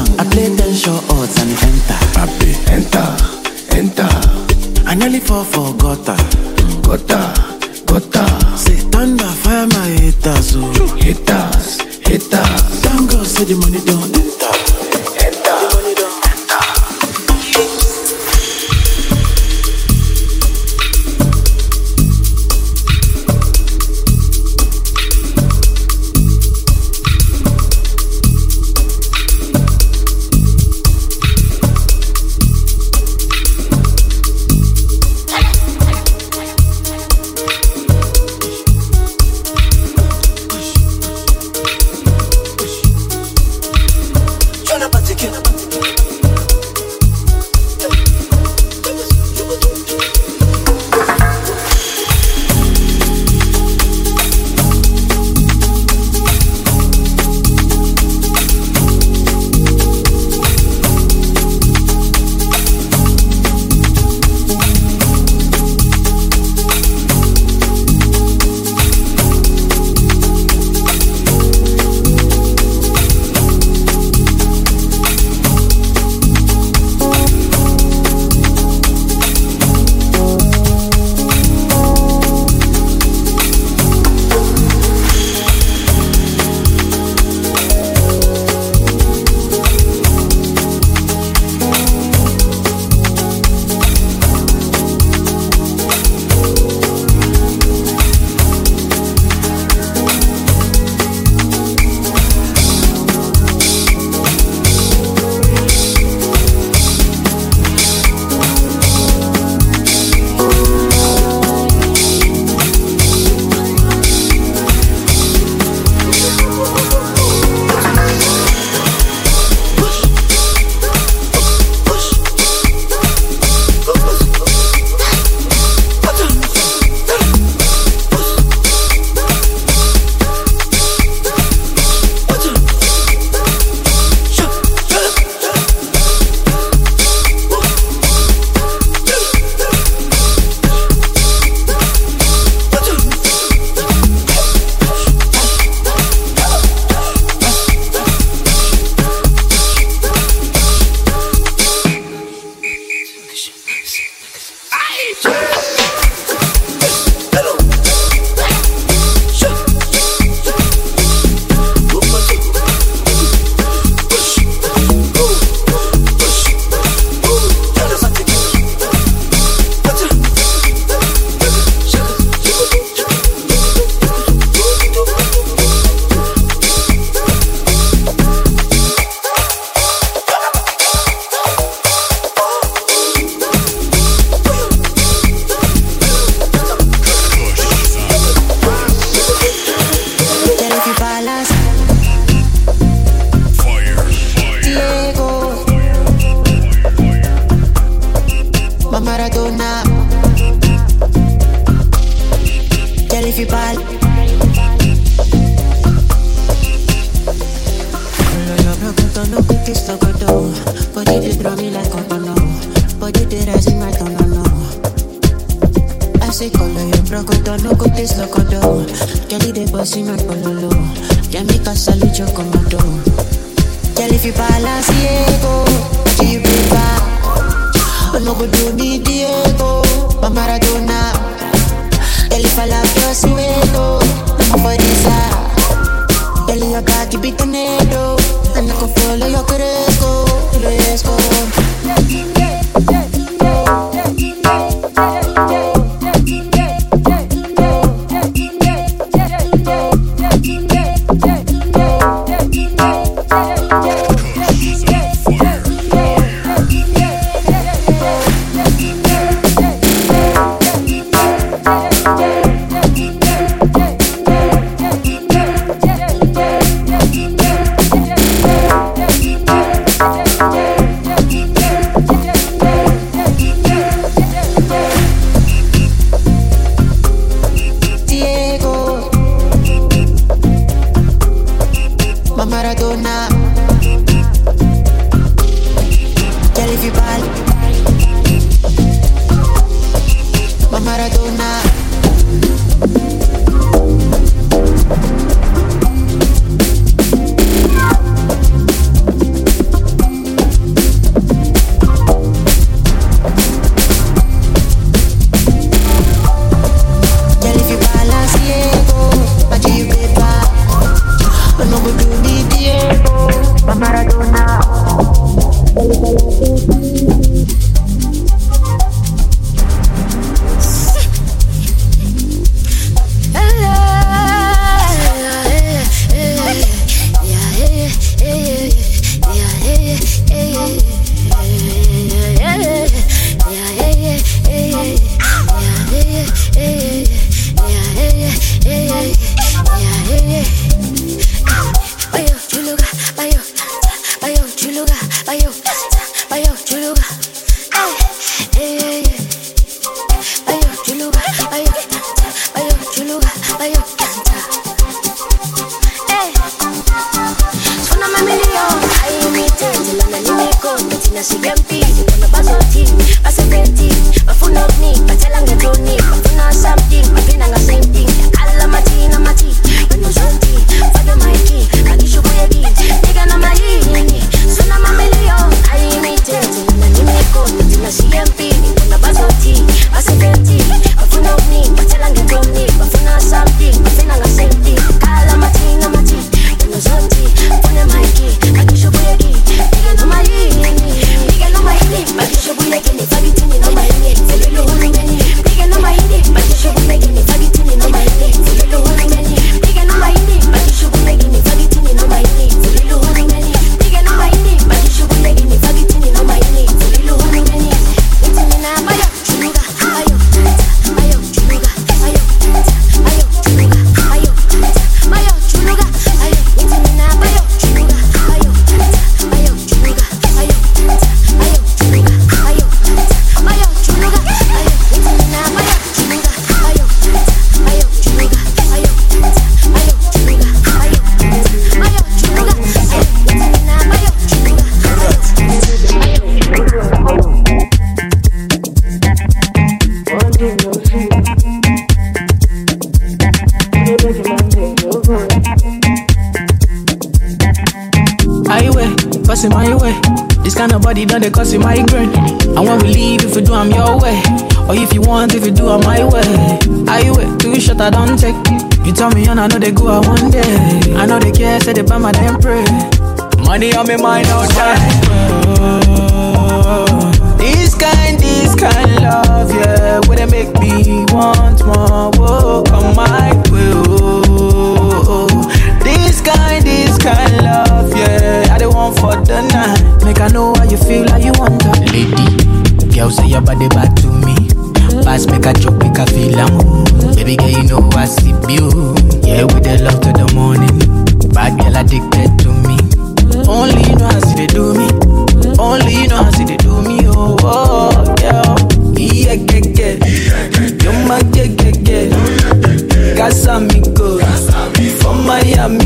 From 505.64 505.78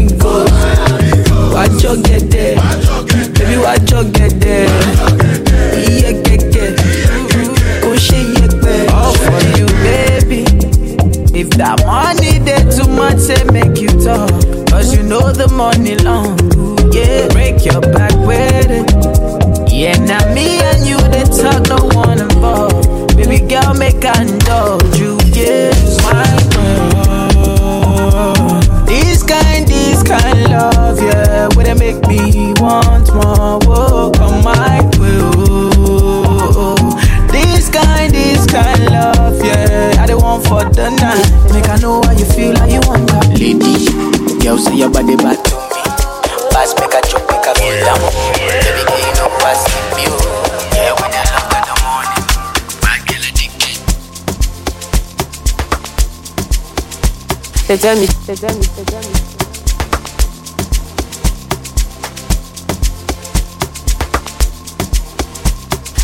They 57.77 57.83
tell 57.83 57.99
me, 57.99 58.07
they 58.25 58.33
tell 58.33 58.55
me, 58.57 58.65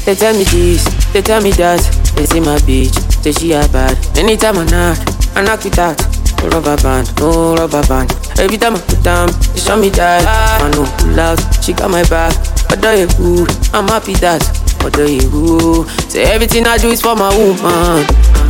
they 0.05 0.13
tell 0.13 0.33
me. 0.37 0.43
This, 0.43 0.83
they 1.13 1.21
tell 1.23 1.41
me 1.41 1.49
that. 1.53 1.81
They 2.15 2.27
say 2.27 2.41
my 2.41 2.57
bitch, 2.57 2.93
say 3.23 3.31
she 3.31 3.53
a 3.53 3.67
bad. 3.69 3.97
Anytime 4.15 4.59
I 4.59 4.65
knock, 4.65 4.99
I 5.35 5.41
knock 5.41 5.65
it 5.65 5.79
out. 5.79 5.97
No 6.43 6.49
rubber 6.49 6.77
band, 6.83 7.09
no 7.19 7.55
rubber 7.55 7.81
band. 7.87 8.11
Every 8.37 8.57
time 8.59 8.75
I 8.75 8.79
put 8.81 9.01
down, 9.01 9.29
they 9.53 9.59
show 9.59 9.75
me 9.75 9.89
that. 9.97 10.27
I 10.61 10.69
know 10.77 10.85
pull 10.99 11.19
out, 11.19 11.39
she 11.65 11.73
got 11.73 11.89
my 11.89 12.03
back. 12.03 12.35
But 12.69 12.81
do 12.83 12.89
you 12.89 13.07
good? 13.17 13.49
I'm 13.73 13.87
happy 13.87 14.13
that. 14.21 14.45
But 14.79 14.93
do 14.93 15.11
you 15.11 15.27
good? 15.27 15.89
Say 16.11 16.25
everything 16.25 16.67
I 16.67 16.77
do 16.77 16.89
is 16.91 17.01
for 17.01 17.15
my 17.15 17.35
woman. 17.35 18.42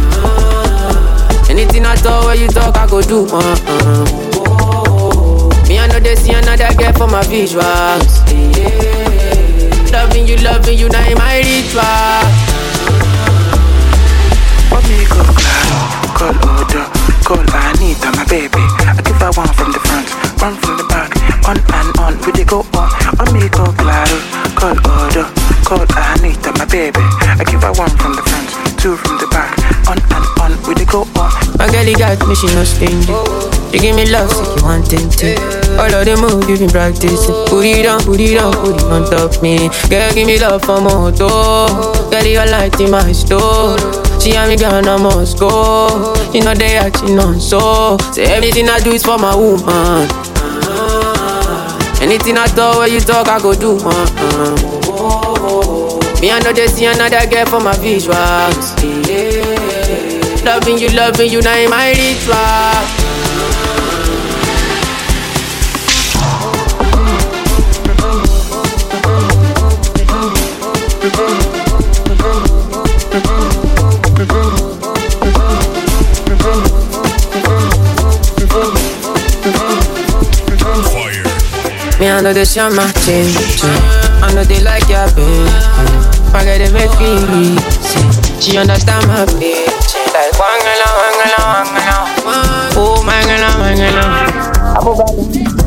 Anything 1.53 1.85
I 1.85 1.93
talk, 1.95 2.25
where 2.25 2.35
you 2.35 2.47
talk, 2.47 2.75
I 2.75 2.87
go 2.87 2.99
do. 3.01 3.27
Uh-uh. 3.29 4.03
Me, 5.69 5.77
I 5.77 5.85
know 5.85 5.99
they 5.99 6.15
see 6.15 6.33
another 6.33 6.73
girl 6.73 6.93
for 6.93 7.05
my 7.07 7.21
visuals. 7.29 8.25
Loving 9.93 10.25
you, 10.27 10.37
loving 10.37 10.77
you, 10.79 10.89
now 10.89 11.05
in 11.07 11.13
my 11.17 11.37
ritual. 11.45 12.25
What 14.73 14.81
go 14.81 15.21
call 16.17 16.33
order, 16.57 16.85
call 17.21 17.45
Anita, 17.45 18.09
my 18.17 18.25
baby. 18.25 18.57
I 18.89 18.97
give 19.05 19.21
her 19.21 19.29
one 19.37 19.53
from 19.53 19.69
the 19.71 19.79
front, 19.85 20.09
one 20.41 20.57
from 20.57 20.77
the 20.81 20.85
back, 20.89 21.13
on 21.45 21.61
and 21.61 21.93
on, 22.01 22.17
we 22.25 22.31
dey 22.33 22.45
go 22.49 22.65
on. 22.73 22.89
What 23.21 23.29
me 23.31 23.45
go 23.53 23.69
claro, 23.77 24.17
call 24.57 24.73
order, 24.73 25.29
call 25.61 25.85
Anita, 25.85 26.49
my 26.57 26.65
baby. 26.65 27.05
I 27.37 27.43
give 27.45 27.61
her 27.61 27.73
one 27.77 27.93
from 28.01 28.15
the 28.17 28.23
front, 28.25 28.49
from 28.83 29.17
the 29.17 29.27
back, 29.31 29.55
on 29.87 29.97
and 30.11 30.27
on, 30.43 30.51
we 30.67 30.75
dey 30.75 30.83
go 30.85 31.07
on. 31.15 31.31
My 31.57 31.71
girl, 31.71 31.87
you 31.87 31.95
got 31.97 32.19
me, 32.27 32.35
she 32.35 32.47
no 32.51 32.63
stingy. 32.67 33.15
You 33.71 33.79
give 33.79 33.95
me 33.95 34.05
love, 34.11 34.29
so 34.29 34.43
you 34.43 34.63
want 34.63 34.91
it 34.91 35.07
to. 35.23 35.33
All 35.79 35.87
of 35.89 36.03
the 36.05 36.13
moves 36.19 36.45
you 36.47 36.57
been 36.59 36.69
practicing. 36.69 37.33
Put 37.47 37.63
it 37.65 37.87
on, 37.87 38.03
put 38.03 38.19
it 38.19 38.37
on, 38.37 38.51
put 38.53 38.75
it 38.75 38.83
on 38.91 39.03
top 39.09 39.41
me. 39.41 39.69
Girl, 39.89 40.11
give 40.13 40.27
me 40.27 40.37
love 40.39 40.61
for 40.63 40.81
moto. 40.81 41.67
Girl, 42.11 42.25
you 42.27 42.37
light 42.51 42.77
in 42.79 42.91
my 42.91 43.11
store. 43.13 43.79
She 44.19 44.35
and 44.35 44.49
me 44.51 44.57
gone, 44.57 44.87
I 44.87 44.97
must 45.01 45.39
go. 45.39 46.13
You 46.33 46.43
know 46.43 46.53
they 46.53 46.77
acting 46.77 47.17
on 47.19 47.39
so. 47.39 47.97
Say 48.11 48.25
everything 48.35 48.69
I 48.69 48.79
do 48.79 48.91
is 48.91 49.03
for 49.03 49.17
my 49.17 49.33
woman. 49.35 50.07
Anything 52.03 52.37
I 52.37 52.45
talk, 52.47 52.77
where 52.77 52.87
you 52.89 52.99
talk, 52.99 53.27
I 53.29 53.39
go 53.39 53.53
do. 53.55 53.79
Me, 56.23 56.31
I 56.31 56.39
know 56.39 56.53
they 56.53 56.67
see 56.67 56.85
another 56.85 57.27
girl 57.29 57.45
for 57.47 57.59
my 57.59 57.73
visuals. 57.73 58.71
Loving 60.45 60.77
you, 60.77 60.87
loving 60.95 61.29
you, 61.29 61.41
now 61.41 61.57
in 61.57 61.69
my 61.69 61.89
ritual. 61.89 62.33
Me, 81.99 82.07
I 82.07 82.21
know 82.21 82.31
they 82.31 82.45
share 82.45 82.69
my 82.69 82.89
change. 83.03 83.35
I 84.23 84.33
know 84.33 84.45
they 84.45 84.63
like 84.63 84.87
your 84.87 85.05
baby. 85.15 86.02
I 86.35 86.43
get 86.43 86.61
it 86.61 86.73
make 86.73 86.89
me 86.99 87.13
easy. 87.39 88.41
She 88.41 88.57
understand 88.57 89.07
my 89.07 89.25
bitch. 89.39 89.95
Like 90.13 90.33
wangala, 90.35 90.87
wangala, 90.99 91.39
wangala. 91.53 91.97
Oh, 92.75 93.01
mangala, 93.05 93.49
mangala. 93.61 94.03
Abu 94.77 94.91
Bakar. 94.97 95.62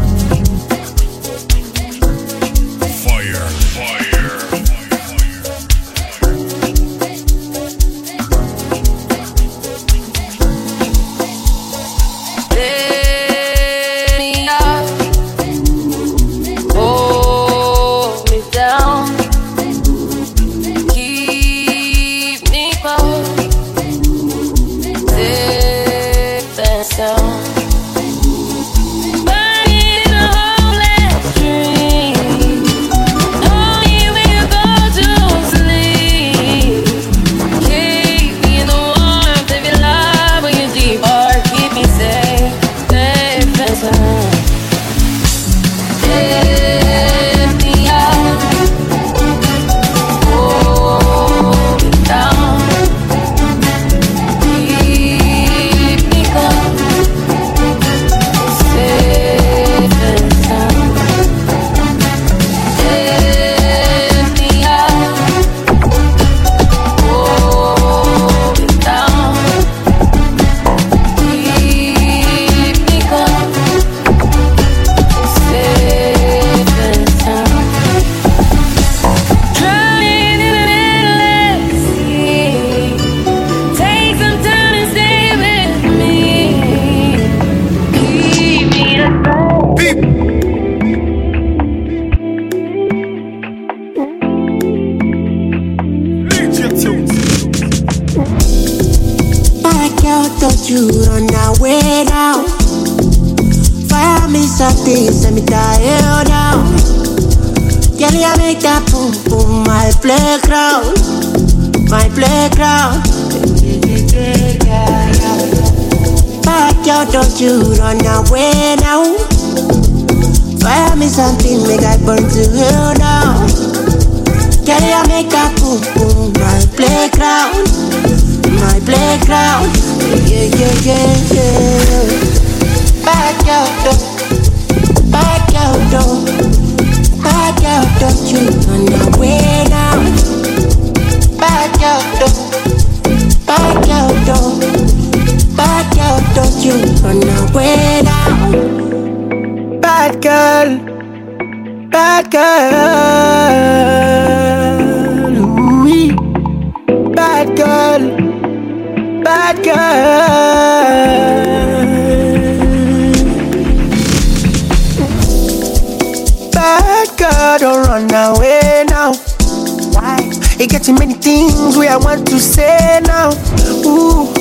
Now. 173.27 173.87
Ooh, 173.87 174.33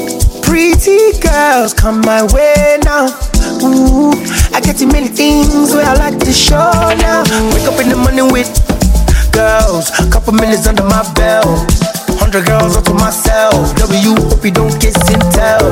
pretty 0.41 1.17
girls 1.19 1.73
come 1.73 2.01
my 2.01 2.23
way 2.33 2.77
now. 2.83 3.07
Ooh, 3.63 4.11
I 4.53 4.61
get 4.61 4.77
too 4.77 4.88
many 4.88 5.07
things 5.07 5.73
where 5.73 5.86
I 5.86 5.93
like 5.93 6.19
to 6.19 6.31
show 6.31 6.71
now. 6.99 7.23
Wake 7.53 7.67
up 7.67 7.79
in 7.81 7.89
the 7.89 7.95
morning 7.95 8.31
with 8.31 8.49
girls, 9.31 9.89
couple 10.11 10.33
minutes 10.33 10.67
under 10.67 10.83
my 10.83 11.03
belt. 11.13 11.65
Hundred 12.19 12.45
girls 12.45 12.77
up 12.77 12.86
to 12.86 12.93
myself. 12.93 13.75
W, 13.75 14.15
hope 14.29 14.43
you 14.43 14.51
don't 14.51 14.75
kiss 14.79 14.97
and 15.09 15.21
tell. 15.33 15.65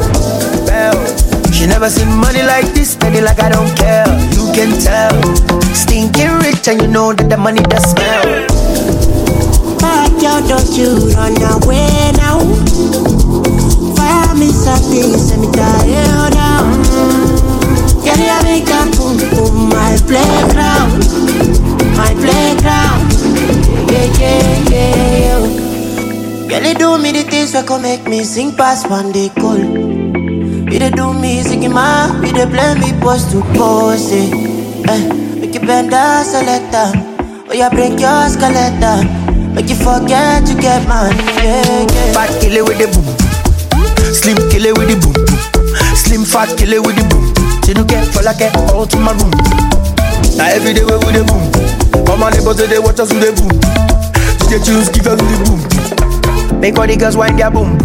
Bell, 0.66 0.98
she 1.52 1.68
never 1.68 1.90
seen 1.90 2.10
money 2.18 2.44
like 2.44 2.66
this, 2.74 2.96
it 2.96 3.24
like 3.24 3.40
I 3.40 3.50
don't 3.50 3.76
care. 3.78 4.08
You 4.34 4.52
can 4.54 4.80
tell. 4.80 5.14
Stinking 5.74 6.34
rich, 6.42 6.68
and 6.68 6.82
you 6.82 6.88
know 6.88 7.14
that 7.14 7.30
the 7.30 7.38
money 7.38 7.62
does 7.62 7.84
smell. 7.92 8.93
Girl, 10.34 10.42
don't 10.48 10.74
you 10.78 10.96
run 11.14 11.38
away 11.54 12.10
now. 12.18 12.40
Fire 13.94 14.34
me 14.36 14.50
something, 14.50 15.14
send 15.14 15.42
me 15.42 15.52
die 15.52 16.30
now. 16.34 16.64
Girl, 18.02 18.18
you 18.18 18.38
make 18.42 18.66
a 18.66 18.82
boom 18.98 19.18
boom 19.30 19.70
my 19.70 19.94
playground, 20.10 21.06
my 21.96 22.14
playground. 22.18 23.14
Yeah, 23.92 24.10
yeah, 24.18 24.70
yeah. 24.74 26.50
Girl, 26.50 26.64
you 26.68 26.74
do 26.74 26.98
me 26.98 27.12
the 27.12 27.24
things 27.30 27.52
that 27.54 27.68
can 27.68 27.84
make 27.84 28.08
me 28.08 28.24
sing 28.24 28.56
past 28.56 28.90
one 28.90 29.12
day 29.12 29.30
cold. 29.40 29.62
You 29.62 30.80
dey 30.80 30.90
do 30.90 31.14
me 31.14 31.44
singing 31.44 31.74
ma, 31.74 32.10
you 32.26 32.34
dey 32.34 32.48
play 32.48 32.74
me 32.80 32.92
post 33.02 33.30
to 33.34 33.42
post 33.54 34.10
it. 34.12 34.34
Eh, 34.90 35.14
make 35.40 35.54
you 35.54 35.60
bend 35.62 35.92
down, 35.92 36.26
selector. 36.26 36.90
Oh, 37.50 37.54
you 37.54 37.70
break 37.70 38.00
your 38.00 38.30
skeleton. 38.30 39.23
Make 39.56 39.70
you 39.70 39.76
forget 39.76 40.46
to 40.48 40.54
get 40.56 40.88
money, 40.88 41.16
yeah, 41.38 41.86
yeah. 41.86 42.14
Fat 42.14 42.30
killer 42.42 42.64
with 42.66 42.78
the 42.82 42.88
boom, 42.90 43.06
slim 44.14 44.38
killer 44.50 44.74
with 44.74 44.90
the 44.90 44.98
boom, 44.98 45.14
slim 45.96 46.26
fat 46.26 46.50
killer 46.58 46.82
with 46.82 46.96
the 46.98 47.06
boom. 47.10 47.34
She 47.64 47.74
no 47.74 47.84
get 47.86 48.08
for 48.14 48.24
like 48.24 48.42
all 48.74 48.86
to 48.88 48.98
my 49.00 49.14
room. 49.14 49.32
Now 50.36 50.50
every 50.50 50.74
day 50.74 50.84
we 50.84 50.92
with 50.98 51.14
the 51.14 51.24
boom. 51.24 52.06
Come 52.06 52.24
on, 52.24 52.34
neighbors 52.34 52.58
say 52.58 52.68
they 52.68 52.80
watch 52.80 53.00
us 53.00 53.14
with 53.14 53.22
the 53.24 53.32
boom. 53.38 53.52
DJ 54.42 54.66
tunes 54.66 54.90
give 54.90 55.08
us 55.08 55.20
the 55.22 55.38
boom. 55.46 56.60
Make 56.60 56.78
all 56.80 56.88
the 56.88 56.98
girls 56.98 57.16
wind 57.16 57.38
their 57.40 57.52
boom. 57.52 57.78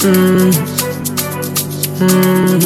Mm. 0.00 0.52
Mm. 1.98 2.60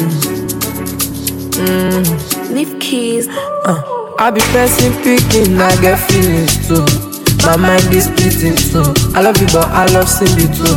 Mm. 1.55 2.30
Leave 2.51 2.79
keys. 2.81 3.27
Uh, 3.63 3.81
I 4.19 4.29
be 4.29 4.41
person 4.51 4.91
picking, 5.03 5.55
I 5.55 5.71
get 5.79 5.97
feelings 6.11 6.67
too. 6.67 6.83
My 7.47 7.55
mind 7.55 7.87
is 7.95 8.11
splitting 8.11 8.59
too. 8.59 8.83
I 9.15 9.21
love 9.21 9.39
you, 9.39 9.47
but 9.55 9.71
I 9.71 9.87
love 9.95 10.09
Cindy 10.09 10.51
too. 10.51 10.75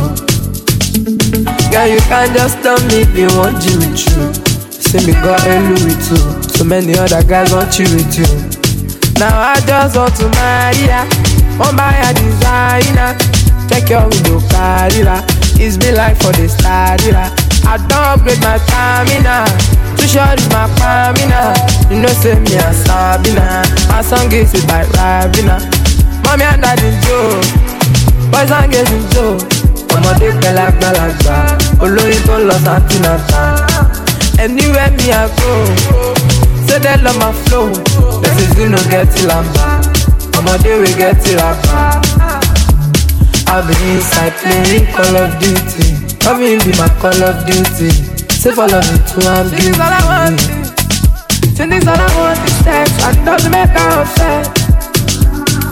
Girl, 1.69 1.87
you 1.91 1.99
can't 2.07 2.31
just 2.31 2.63
tell 2.63 2.79
me 2.87 3.03
if 3.03 3.11
you 3.11 3.27
want 3.35 3.59
Jimmy 3.59 3.91
Choo. 3.91 4.31
Say 4.71 5.03
me 5.03 5.13
got 5.19 5.43
a 5.43 5.59
Louis 5.67 5.99
too. 6.07 6.23
So 6.55 6.63
many 6.63 6.95
other 6.95 7.21
guys 7.23 7.51
want 7.51 7.77
you 7.77 7.85
with 7.91 8.15
you. 8.15 8.29
Now 9.19 9.35
I 9.35 9.59
just 9.67 9.97
want 9.99 10.15
to 10.15 10.31
marry 10.31 10.87
ya. 10.87 11.03
Want 11.59 11.75
buy 11.75 11.91
a 11.91 12.15
designer. 12.15 13.19
Check 13.67 13.89
your 13.91 14.07
window, 14.07 14.39
carriera. 14.47 15.19
It's 15.59 15.75
been 15.75 15.95
like 15.95 16.15
for 16.23 16.31
the 16.31 16.47
starter. 16.47 17.27
I 17.67 17.77
don't 17.83 18.15
upgrade 18.15 18.39
my 18.39 18.57
stamina. 18.63 19.84
Too 20.05 20.11
short 20.21 20.37
is 20.39 20.47
my 20.53 20.69
stamina. 20.77 21.57
You 21.89 21.97
know, 22.01 22.13
say 22.21 22.37
me 22.39 22.53
a 22.61 22.69
Sabina. 22.73 23.65
My 23.89 24.01
song 24.05 24.31
is 24.31 24.53
it 24.53 24.67
by 24.67 24.83
Rabina. 24.93 25.57
Mommy 26.23 26.43
and 26.45 26.61
daddy 26.61 26.93
Joe. 27.01 27.41
Boys 28.29 28.51
and 28.53 28.71
girls 28.71 28.91
in 28.91 29.03
Joe. 29.11 29.37
ọmọdé 29.95 30.29
pẹ̀lú 30.41 30.61
àgbàlagbà 30.67 31.35
olóyin 31.83 32.21
tó 32.27 32.35
lọ 32.47 32.55
santinata 32.65 33.41
anywhere 34.43 34.91
me 34.97 35.05
i 35.11 35.27
go 35.37 35.51
say 36.67 36.79
dem 36.83 36.99
love 37.05 37.17
my 37.21 37.31
flow 37.43 37.67
person 38.21 38.47
still 38.51 38.69
no 38.73 38.77
get 38.91 39.07
lamba 39.29 39.65
ọmọdé 40.37 40.71
wey 40.81 40.93
get 40.99 41.23
rapa 41.39 41.79
i 43.55 43.61
be 43.67 43.73
inside 43.93 44.33
playing 44.41 44.85
call 44.95 45.15
of 45.23 45.31
duty 45.41 45.87
loving 46.25 46.59
be 46.65 46.71
my 46.81 46.89
call 47.01 47.23
of 47.29 47.37
duty 47.47 47.89
say 48.45 48.53
follow 48.53 48.77
me 48.77 49.01
to 49.09 49.19
am 49.25 49.49
guilty. 49.49 49.73
Say 51.57 51.65
this 51.65 51.87
all 51.89 51.97
I 51.97 52.09
want 52.13 52.37
is 52.45 52.53
sex, 52.61 52.93
and 53.01 53.17
it 53.17 53.25
doesn't 53.25 53.49
make 53.49 53.73
her 53.73 53.89
upset. 54.05 54.45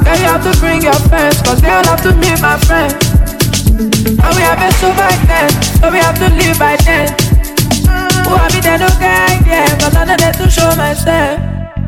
Girl, 0.01 0.17
you 0.17 0.25
have 0.25 0.41
to 0.41 0.53
bring 0.57 0.81
your 0.81 0.97
friends, 1.05 1.37
cause 1.45 1.61
they 1.61 1.69
all 1.69 1.85
have 1.85 2.01
to 2.01 2.17
meet 2.17 2.41
my 2.41 2.57
friends. 2.65 2.97
And 3.77 4.33
we 4.33 4.41
have 4.41 4.57
been 4.57 4.73
so 4.81 4.89
by 4.97 5.13
then, 5.29 5.49
so 5.77 5.85
we 5.93 6.01
have 6.01 6.17
to 6.17 6.33
live 6.33 6.57
by 6.57 6.73
then. 6.81 7.13
Who 8.25 8.33
I 8.41 8.49
be 8.49 8.57
there, 8.57 8.81
no 8.81 8.89
guy, 8.97 9.37
yeah, 9.45 9.69
cause 9.77 9.93
I 9.93 10.05
know 10.05 10.17
there 10.17 10.33
to 10.33 10.49
show 10.49 10.73
myself. 10.73 11.37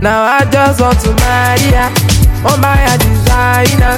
Now 0.06 0.38
I 0.38 0.46
just 0.54 0.82
want 0.82 1.00
to 1.02 1.16
marry 1.26 1.66
ya, 1.74 1.90
want 2.46 2.62
buy 2.62 2.78
a 2.78 2.94
designer. 3.02 3.98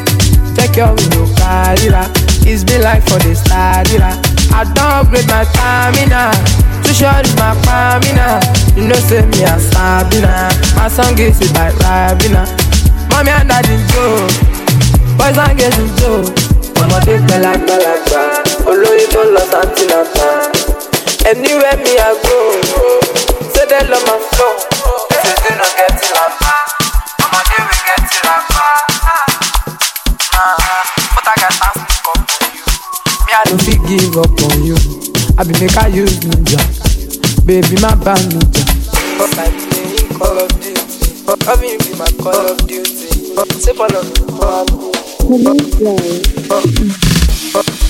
Check 0.55 0.77
your 0.77 0.95
window, 0.95 1.27
carriera. 1.35 2.07
It's 2.47 2.63
been 2.63 2.81
like 2.81 3.03
for 3.03 3.19
the 3.19 3.35
starter. 3.35 4.26
I 4.53 4.63
don't 4.63 4.93
upgrade 4.99 5.27
my 5.27 5.43
stamina. 5.43 6.31
Too 6.83 6.93
short 6.93 7.25
is 7.27 7.35
my 7.37 7.53
stamina. 7.61 8.39
You 8.75 8.87
know, 8.87 8.99
say 9.07 9.21
me 9.25 9.43
a 9.43 9.57
Sabina. 9.59 10.49
My 10.75 10.87
song 10.87 11.17
is 11.19 11.39
it 11.41 11.53
by 11.53 11.71
Rabina. 11.81 12.43
Mommy 13.09 13.31
and 13.31 13.49
daddy 13.49 13.77
Joe. 13.91 14.27
Boys 15.17 15.37
and 15.37 15.57
girls 15.57 15.77
in 15.79 15.89
Joe. 15.97 16.23
ọmọdé 16.81 17.13
pẹ̀lú 17.27 17.47
àgbàlagbà 17.53 18.21
olóyè 18.69 19.05
tó 19.13 19.21
lọ 19.33 19.41
santinata 19.51 20.27
anywhere 21.29 21.77
me 21.83 21.93
i 21.97 22.13
go 22.23 22.37
say 23.53 23.65
dem 23.69 23.85
love 23.91 24.05
my 24.07 24.17
flow 24.29 24.53
say 25.23 25.35
dem 25.43 25.55
no 25.59 25.65
get 25.77 25.97
lapa 26.13 26.53
ọmọdé 27.25 27.57
wey 27.57 27.65
get 27.65 27.73
lapa 27.73 27.76
i 33.47 33.51
no 33.51 33.57
fit 33.63 33.79
give 33.87 34.17
up 34.17 34.29
on 34.51 34.63
you. 34.65 34.75
I 35.37 35.43
be 35.43 35.53
make 35.59 35.77
i 35.77 35.87
use 35.87 36.19
ninja 36.19 36.59
baby 37.45 37.75
má 37.81 37.95
bá 37.95 38.13
mi 38.27 38.39
jà 38.51 38.65
but 39.17 39.37
i 39.39 39.49
play 39.49 40.03
call 40.17 40.37
of 40.39 40.49
duty 40.59 41.23
loving 41.47 41.77
be 41.79 41.91
my 41.97 42.11
call 42.23 42.47
of 42.51 42.57
duty 42.67 43.07
say 43.61 43.73
follow 43.73 44.03
me 44.03 44.11
for 44.35 44.51
am. 47.71 47.86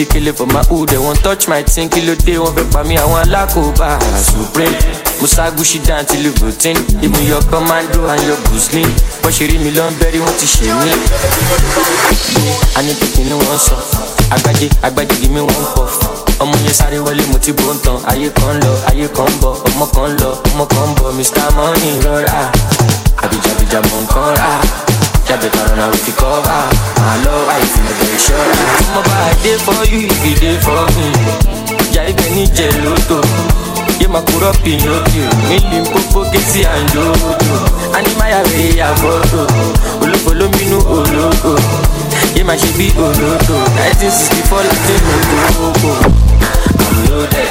ìdíkele 0.00 0.32
for 0.32 0.46
my 0.46 0.62
hood 0.68 0.88
dem 0.88 1.02
wan 1.04 1.16
touch 1.22 1.48
my 1.48 1.62
tin 1.62 1.88
kí 1.88 2.00
ló 2.00 2.14
dé? 2.24 2.38
Wọn 2.38 2.54
fẹ́ 2.54 2.72
pa 2.72 2.82
mí 2.84 2.96
àwọn 2.96 3.20
alákòóbá. 3.22 3.98
Supreme. 4.24 4.76
Musa 5.20 5.50
gushi 5.50 5.78
down 5.84 6.04
till 6.06 6.24
you 6.24 6.32
routine 6.40 6.78
even 7.02 7.26
your 7.26 7.42
commando 7.50 8.08
and 8.08 8.22
your 8.26 8.36
gusling 8.50 8.88
bọ́n 9.22 9.32
ṣe 9.32 9.46
rí 9.48 9.58
mi 9.58 9.70
lọ́n 9.70 9.92
bẹ́rí 10.00 10.18
wọ́n 10.24 10.34
ti 10.40 10.46
ṣe 10.46 10.72
mí. 10.80 10.90
anipiki 12.76 13.20
ni 13.20 13.32
wọ́n 13.32 13.58
sọ 13.58 13.76
agbájé 14.30 14.68
agbájé 14.82 15.14
yìí 15.20 15.28
mi 15.28 15.40
wọ́n 15.40 15.64
pọ̀ 15.74 15.86
ọmọ 16.40 16.54
yẹn 16.64 16.74
sáré 16.74 16.98
wọlé 16.98 17.22
mo 17.32 17.38
ti 17.38 17.52
bó 17.52 17.72
ń 17.74 17.78
tan 17.84 17.96
ayé 18.10 18.30
kan 18.32 18.56
lọ 18.64 18.72
ayé 18.90 19.08
kan 19.16 19.28
bọ̀. 19.42 19.52
Ọmọ 19.68 19.86
kan 19.94 20.10
lọ 20.20 20.30
ọmọ 20.54 20.64
kan 20.72 20.88
bọ̀. 20.96 21.12
Mr 21.18 21.48
money 21.56 21.92
rọra. 22.04 22.50
Àbíjàbíjà 23.22 23.80
mọ̀ 23.88 24.00
nǹkan 24.04 24.28
rà. 24.36 24.50
Tell 25.30 25.38
the 25.38 25.46
turn 25.54 25.76
now 25.78 25.90
if 25.94 26.02
you 26.10 26.14
cover 26.18 26.42
My 26.98 27.14
love, 27.22 27.46
I 27.46 27.62
feel 27.62 27.86
like 27.86 27.98
very 28.02 28.18
sure 28.18 28.34
I'm 28.34 28.98
about 28.98 29.38
a 29.46 29.52
for 29.62 29.78
you 29.86 30.10
if 30.10 30.26
you 30.26 30.34
day 30.42 30.58
for 30.58 30.82
me. 30.98 31.06
Jai 31.94 32.10
Benny 32.18 32.50
Jeloto 32.50 33.22
Ye 34.02 34.08
makuro 34.10 34.50
Pinocchio 34.64 35.30
Mili 35.48 35.80
mpopo 35.86 36.24
kesi 36.30 36.66
anjojo 36.66 37.38
Animaya 37.98 38.42
wey 38.42 38.76
ya 38.76 38.94
foto 38.96 39.46
Olufolo 40.02 40.48
minu 40.48 40.78
oloko 40.78 41.60
Ye 42.34 42.42
ma 42.44 42.54
ṣe 42.56 42.66
bi 42.78 42.92
olodo 42.98 43.54
1964 43.54 44.66
lati 44.66 44.94
mo 45.06 45.14
koko 45.54 45.92
I'm 46.80 47.06
loaded 47.06 47.50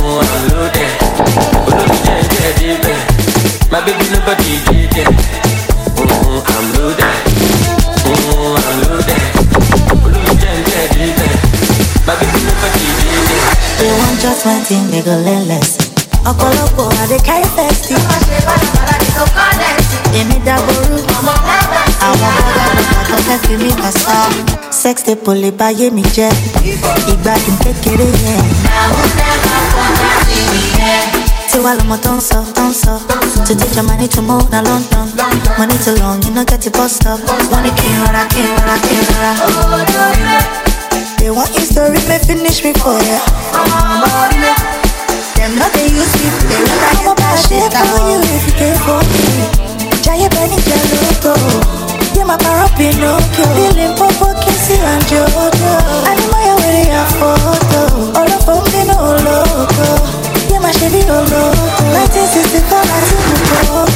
Oh, 0.00 0.20
I'm 0.24 0.48
loaded 0.48 0.92
Olórí 1.66 1.98
jẹ́ 2.06 2.18
jẹ́ 2.32 2.50
débẹ̀ 2.58 2.96
My 3.70 3.80
baby 3.84 4.06
nobody 4.12 4.52
dey 4.66 4.86
there 4.94 5.53
I'm 6.52 6.66
loaded. 6.74 7.18
Oh, 8.06 8.56
I'm 8.68 8.76
loaded. 8.84 9.22
Loaded, 10.04 10.44
loaded, 10.44 10.90
loaded. 10.98 11.32
Baby, 12.06 12.26
you 12.32 12.40
never 12.48 12.70
did 12.74 12.98
it. 13.00 13.84
You 13.84 13.92
want 14.00 14.16
just 14.20 14.44
one 14.46 14.62
thing, 14.68 14.84
nigga, 14.92 15.16
less. 15.48 15.70
ọ̀pọ̀lọpọ̀ 16.30 16.86
àdékáyé 17.02 17.46
fẹsí. 17.56 17.94
èmi 20.18 20.36
dàgbòrú 20.46 20.96
àwọn 21.16 21.36
bọ́lá 21.46 22.68
tó 23.08 23.16
fẹ́ 23.26 23.38
fi 23.44 23.54
mí 23.62 23.70
kà 23.82 23.90
sá. 24.02 24.16
sex 24.82 24.96
tape 25.06 25.26
ò 25.30 25.32
lè 25.42 25.50
báyé 25.60 25.86
mi 25.96 26.02
jẹ́ 26.16 26.30
ìgbádùn 27.12 27.56
kékeré 27.64 28.06
yẹn. 28.24 28.44
To 31.54 31.60
all 31.60 31.78
on 31.78 31.86
my 31.86 31.96
dancer, 32.02 32.42
dancer. 32.52 32.98
To 33.46 33.54
teach 33.54 33.76
your 33.78 33.84
money 33.86 34.08
to 34.08 34.20
move 34.20 34.50
to 34.50 34.58
London. 34.58 35.06
Money 35.56 35.78
too 35.78 35.94
long, 36.02 36.20
you 36.26 36.34
know 36.34 36.44
get 36.44 36.66
it 36.66 36.72
bus 36.72 36.98
up. 37.06 37.22
Money 37.46 37.70
king, 37.78 37.94
what 38.02 38.10
I 38.10 38.26
king, 38.26 38.50
what 38.58 38.66
I 38.66 38.76
king, 38.82 38.98
what 39.06 39.22
I. 39.22 39.38
They 41.18 41.30
want 41.30 41.54
you 41.54 41.62
to 41.78 41.94
rip 41.94 42.22
finish 42.26 42.64
me 42.64 42.74
for 42.74 42.98
ya. 43.06 43.22
Them 45.38 45.54
not 45.54 45.70
they 45.78 45.94
use 45.94 46.14
me, 46.18 46.26
they 46.50 46.58
want 46.58 46.90
to 46.90 47.14
am 47.14 47.16
that 47.22 47.38
shit 47.46 47.70
for 47.70 48.02
you 48.02 48.18
if 48.34 48.50
you 48.50 48.54
care 48.58 48.78
for 48.82 48.98
me. 49.14 49.46
Jaya 50.02 50.26
Benny 50.34 50.58
Jaloto. 50.58 51.38
Yeah, 52.18 52.24
my 52.24 52.34
power 52.34 52.66
Pinocchio. 52.74 53.46
Feeling 53.54 53.94
popo, 53.94 54.34
kissy 54.42 54.74
and 54.82 55.06
jojo. 55.06 55.70
I'm 56.02 56.18
my 56.34 56.50
way, 56.66 56.90
I 56.90 57.06
photo. 57.14 58.10
All 58.18 58.26
of 58.26 58.42
they 58.74 58.84
no 58.90 58.98
logo 59.22 60.13
chérie, 60.78 61.04
oh 61.08 61.24
no. 61.30 61.42
Pour 61.78 61.90
la 61.92 62.06
tête, 62.08 62.30
c'est 62.52 62.64
pas 62.68 62.82
la 62.82 62.98
tête, 63.08 63.93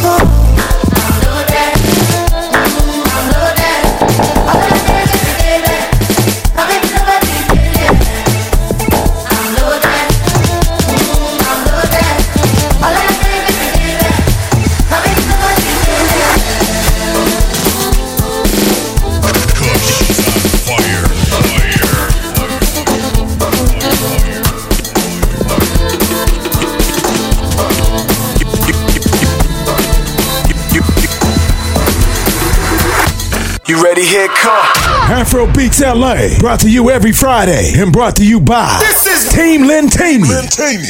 You 33.68 33.82
ready? 33.84 34.02
Here 34.02 34.28
come. 34.28 34.64
Afro 35.12 35.46
Beats 35.52 35.80
LA, 35.82 36.38
brought 36.38 36.60
to 36.60 36.70
you 36.70 36.88
every 36.88 37.12
Friday 37.12 37.74
and 37.76 37.92
brought 37.92 38.16
to 38.16 38.24
you 38.26 38.40
by 38.40 38.78
This 38.80 39.04
is 39.06 39.28
Team 39.34 39.64
Lentini. 39.64 40.24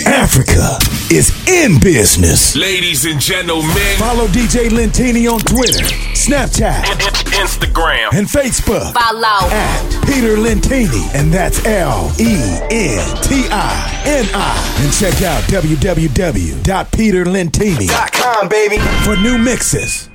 Africa 0.06 0.78
is 1.12 1.32
in 1.48 1.80
business. 1.80 2.54
Ladies 2.54 3.04
and 3.04 3.20
gentlemen, 3.20 3.96
Follow 3.98 4.28
DJ 4.28 4.68
Lentini 4.70 5.26
on 5.28 5.40
Twitter, 5.40 5.82
Snapchat, 6.14 6.84
Instagram, 7.34 8.12
and 8.12 8.28
Facebook 8.28 8.92
Follow. 8.92 9.50
at 9.50 9.82
Peter 10.06 10.36
Lentini, 10.36 11.02
and 11.16 11.32
that's 11.32 11.64
L 11.66 12.12
E 12.20 12.36
N 12.70 13.16
T 13.24 13.48
I 13.50 14.02
N 14.06 14.24
I. 14.32 14.56
And 14.84 14.92
check 14.92 15.20
out 15.22 15.42
www.peterlentini.com, 15.50 18.48
baby. 18.48 18.78
for 19.04 19.16
new 19.16 19.36
mixes. 19.36 20.08